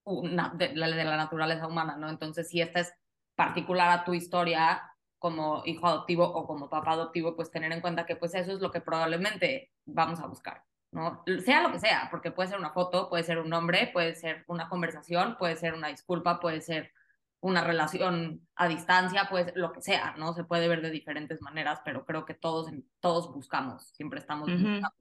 [0.04, 2.08] una, de, de la naturaleza humana, ¿no?
[2.08, 2.92] Entonces, si esta es
[3.34, 4.82] particular a tu historia
[5.18, 8.60] como hijo adoptivo o como papá adoptivo, pues tener en cuenta que pues eso es
[8.60, 11.22] lo que probablemente vamos a buscar, ¿no?
[11.44, 14.44] Sea lo que sea, porque puede ser una foto, puede ser un nombre, puede ser
[14.48, 16.92] una conversación, puede ser una disculpa, puede ser
[17.40, 20.34] una relación a distancia, pues lo que sea, ¿no?
[20.34, 22.70] Se puede ver de diferentes maneras, pero creo que todos,
[23.00, 24.78] todos buscamos, siempre estamos buscando.
[24.78, 24.92] Uh -huh.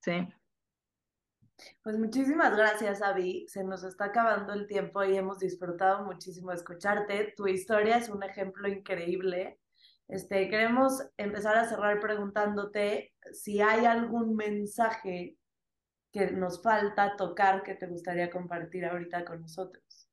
[0.00, 0.28] Sí.
[1.82, 3.46] Pues muchísimas gracias, Avi.
[3.48, 7.34] Se nos está acabando el tiempo y hemos disfrutado muchísimo de escucharte.
[7.36, 9.58] Tu historia es un ejemplo increíble.
[10.08, 15.36] Este, queremos empezar a cerrar preguntándote si hay algún mensaje
[16.12, 20.08] que nos falta tocar que te gustaría compartir ahorita con nosotros.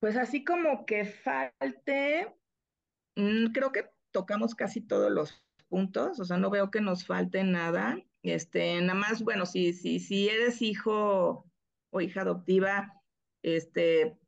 [0.00, 2.32] Pues así como que falte,
[3.14, 7.98] creo que tocamos casi todos los puntos, o sea, no veo que nos falte nada.
[8.22, 11.50] Este, nada más, bueno, si, si, si eres hijo
[11.90, 12.92] o hija adoptiva,
[13.42, 14.18] este,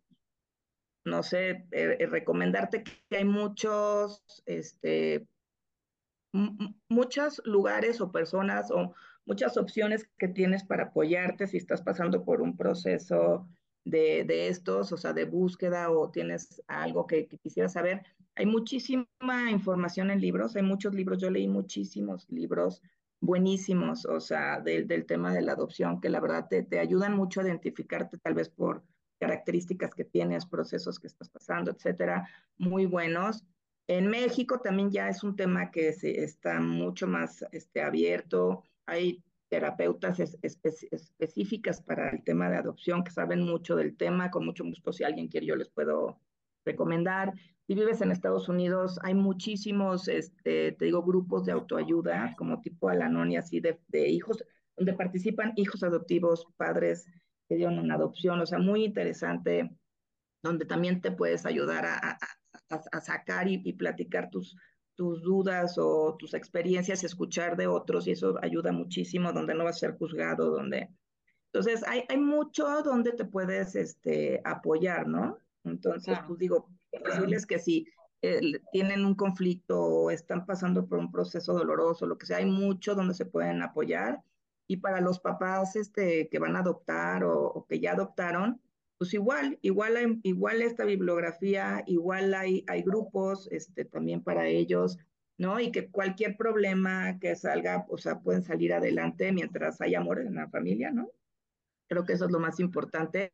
[1.04, 5.26] no sé, eh, recomendarte que hay muchos, este,
[6.88, 8.94] muchos lugares o personas o
[9.26, 13.48] muchas opciones que tienes para apoyarte si estás pasando por un proceso
[13.84, 18.02] de, de estos, o sea, de búsqueda o tienes algo que, que quisieras saber.
[18.36, 19.06] Hay muchísima
[19.50, 22.82] información en libros, hay muchos libros, yo leí muchísimos libros
[23.20, 27.16] buenísimos, o sea, del, del tema de la adopción, que la verdad te, te ayudan
[27.16, 28.82] mucho a identificarte tal vez por,
[29.20, 32.26] características que tienes, procesos que estás pasando, etcétera,
[32.58, 33.44] muy buenos.
[33.86, 38.62] En México también ya es un tema que se, está mucho más este, abierto.
[38.86, 44.30] Hay terapeutas es, espe específicas para el tema de adopción que saben mucho del tema.
[44.30, 46.18] Con mucho gusto, si alguien quiere, yo les puedo
[46.64, 47.32] recomendar.
[47.66, 52.88] Si vives en Estados Unidos, hay muchísimos, este, te digo, grupos de autoayuda, como tipo
[52.88, 54.42] Alanon y así, de, de hijos,
[54.76, 57.06] donde participan hijos adoptivos, padres
[57.50, 59.76] que dieron una adopción, o sea, muy interesante,
[60.40, 62.18] donde también te puedes ayudar a, a,
[62.70, 64.56] a sacar y, y, platicar tus,
[64.94, 69.76] tus dudas o tus experiencias, escuchar de otros, y eso ayuda muchísimo, donde no vas
[69.76, 70.90] a ser juzgado, donde...
[71.52, 75.36] Entonces, hay, hay mucho donde te puedes este, apoyar, ¿no?
[75.64, 76.28] Entonces, claro.
[76.28, 77.88] pues digo, decirles que si
[78.22, 82.46] eh, tienen un conflicto o están pasando por un proceso doloroso, lo que sea, hay
[82.46, 84.22] mucho donde se pueden apoyar.
[84.70, 88.60] Y para los papás este, que van a adoptar o, que ya adoptaron,
[88.98, 94.96] pues igual, igual, igual esta bibliografía, igual hay, hay grupos este, también para ellos,
[95.38, 95.58] ¿no?
[95.58, 100.36] Y que cualquier problema que salga, o sea, pueden salir adelante mientras hay amor en
[100.36, 101.10] la familia, ¿no?
[101.88, 103.32] Creo que eso es lo más importante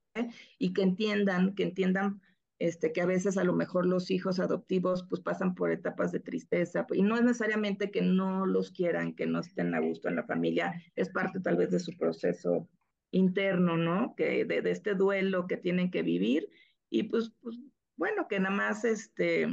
[0.58, 2.22] y que entiendan, que entiendan
[2.58, 6.20] este, que a veces a lo mejor los hijos adoptivos pues pasan por etapas de
[6.20, 10.16] tristeza y no es necesariamente que no los quieran, que no estén a gusto en
[10.16, 12.68] la familia, es parte tal vez de su proceso
[13.10, 14.14] interno, ¿no?
[14.16, 16.48] Que de, de este duelo que tienen que vivir
[16.90, 17.58] y pues, pues
[17.96, 19.48] bueno, que nada más este,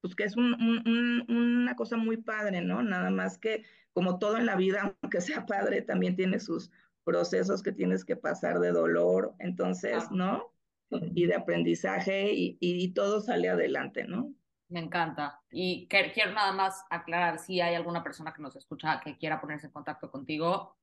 [0.00, 2.82] pues que es un, un, un, una cosa muy padre, ¿no?
[2.82, 6.70] Nada más que como todo en la vida, aunque sea padre, también tiene sus
[7.04, 10.10] procesos que tienes que pasar de dolor, entonces.
[10.10, 10.52] ¿no?
[10.90, 14.32] Y de aprendizaje y, y, todo sale adelante, ¿no?
[14.68, 15.40] Me encanta.
[15.50, 19.66] Y quiero nada más aclarar si hay alguna persona que nos escucha que quiera ponerse
[19.66, 20.76] en contacto contigo.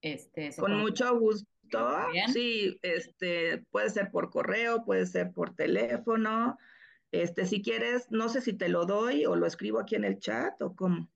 [0.00, 1.46] Este, Con mucho gusto.
[2.32, 6.58] Sí, este, puede ser por correo, puede ser por teléfono.
[7.10, 10.18] Este, si quieres, no sé si te lo doy o lo escribo aquí en el
[10.18, 11.10] chat o cómo.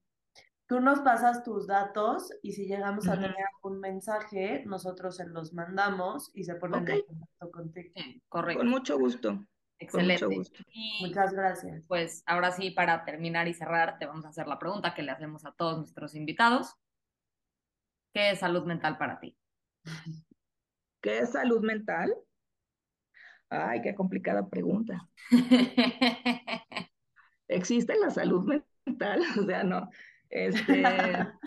[0.67, 5.53] Tú nos pasas tus datos y si llegamos a tener un mensaje, nosotros se los
[5.53, 7.01] mandamos y se ponen okay.
[7.01, 7.93] en contacto contigo.
[7.97, 8.61] Sí, correcto.
[8.61, 9.45] Con mucho gusto.
[9.79, 10.25] Excelente.
[10.25, 10.63] Con mucho gusto.
[10.69, 11.83] Y Muchas gracias.
[11.89, 15.11] Pues ahora sí, para terminar y cerrar, te vamos a hacer la pregunta que le
[15.11, 16.77] hacemos a todos nuestros invitados.
[18.15, 19.37] ¿Qué es salud mental para ti?
[21.01, 22.15] ¿Qué es salud mental?
[23.51, 25.09] Ay, qué complicada pregunta.
[27.49, 28.63] ¿Existe la salud mental?
[29.41, 29.89] O sea, no.
[30.33, 30.83] Este,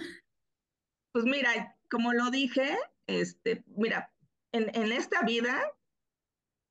[1.12, 2.78] pues mira, como lo dije,
[3.08, 4.14] este, mira,
[4.52, 5.60] en, en esta vida,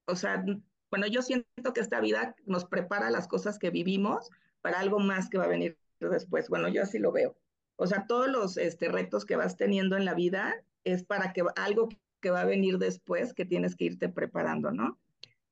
[0.06, 0.42] o sea,
[0.90, 4.30] bueno, yo siento que esta vida nos prepara las cosas que vivimos
[4.62, 6.48] para algo más que va a venir después.
[6.48, 7.36] Bueno, yo así lo veo.
[7.76, 10.54] O sea, todos los este, retos que vas teniendo en la vida
[10.84, 11.88] es para que algo
[12.20, 14.98] que va a venir después que tienes que irte preparando, ¿no?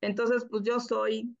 [0.01, 1.35] Entonces, pues yo soy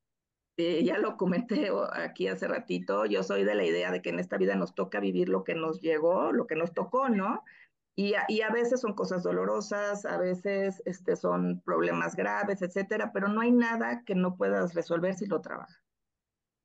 [0.57, 4.19] eh, ya lo comenté aquí hace ratito, yo soy de la idea de que en
[4.19, 7.43] esta vida nos toca vivir lo que nos llegó, lo que nos tocó, ¿no?
[7.95, 13.41] Y a, veces son cosas dolorosas, a veces este, son problemas graves, etcétera, pero no
[13.41, 15.79] hay nada que no puedas resolver si lo trabajas.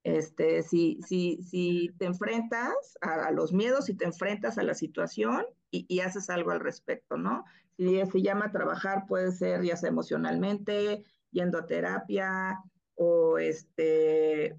[0.05, 4.72] Este, si, si, si te enfrentas a, a, los miedos, si te enfrentas a la
[4.72, 7.45] situación y, y haces algo al respecto, ¿no?
[7.76, 12.59] Si se llama trabajar, puede ser ya sea emocionalmente, yendo a terapia,
[12.99, 14.57] o este,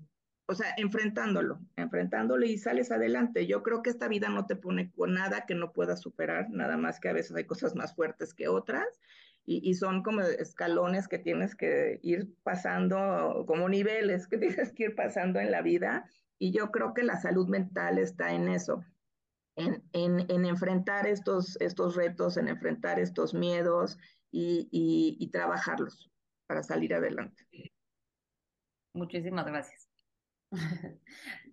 [0.47, 3.45] o sea, enfrentándolo, enfrentándolo y sales adelante.
[3.45, 6.77] Yo creo que esta vida no te pone con nada que no puedas superar, nada
[6.77, 8.87] más que a veces hay cosas más fuertes que otras
[9.45, 14.85] y, y son como escalones que tienes que ir pasando, como niveles que tienes que
[14.85, 16.09] ir pasando en la vida.
[16.39, 18.85] Y yo creo que la salud mental está en eso,
[19.57, 23.97] en, en, en enfrentar estos, estos retos, en enfrentar estos miedos
[24.31, 26.09] y, y trabajarlos
[26.47, 27.45] para salir adelante.
[28.93, 29.89] Muchísimas gracias.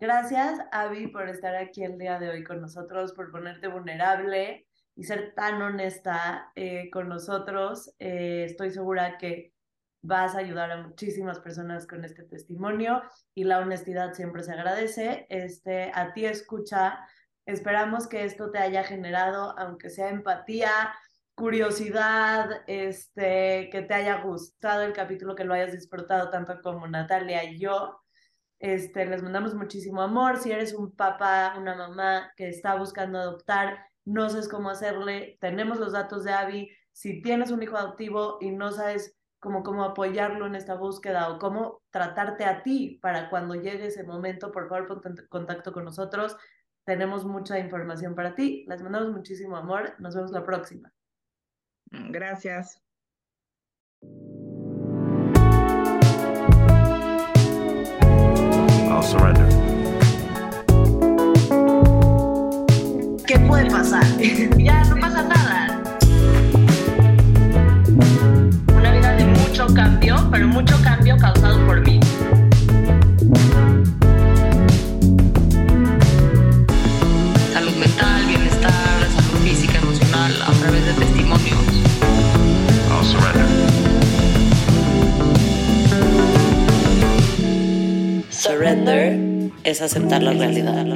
[0.00, 5.04] Gracias, Avi, por estar aquí el día de hoy con nosotros, por ponerte vulnerable y
[5.04, 7.94] ser tan honesta eh, con nosotros.
[7.98, 9.52] Eh, estoy segura que
[10.02, 13.02] vas a ayudar a muchísimas personas con este testimonio
[13.34, 15.26] y la honestidad siempre se agradece.
[15.28, 17.00] Este, a ti escucha,
[17.44, 20.70] esperamos que esto te haya generado, aunque sea empatía,
[21.36, 27.44] curiosidad, este, que te haya gustado el capítulo, que lo hayas disfrutado tanto como Natalia
[27.44, 28.00] y yo.
[28.58, 30.38] Este, les mandamos muchísimo amor.
[30.38, 35.78] Si eres un papá, una mamá que está buscando adoptar, no sabes cómo hacerle, tenemos
[35.78, 36.70] los datos de Abby.
[36.92, 41.38] Si tienes un hijo adoptivo y no sabes cómo, cómo apoyarlo en esta búsqueda o
[41.38, 45.84] cómo tratarte a ti para cuando llegue ese momento, por favor, ponte en contacto con
[45.84, 46.36] nosotros.
[46.84, 48.64] Tenemos mucha información para ti.
[48.68, 49.94] Les mandamos muchísimo amor.
[49.98, 50.95] Nos vemos la próxima.
[51.90, 52.80] Gracias.
[58.90, 59.48] I'll surrender.
[63.26, 64.04] ¿Qué puede pasar?
[64.58, 65.82] ya no pasa nada.
[68.74, 72.00] Una vida de mucho cambio, pero mucho cambio causado por mí.
[88.46, 90.86] Surrender es aceptar la realidad.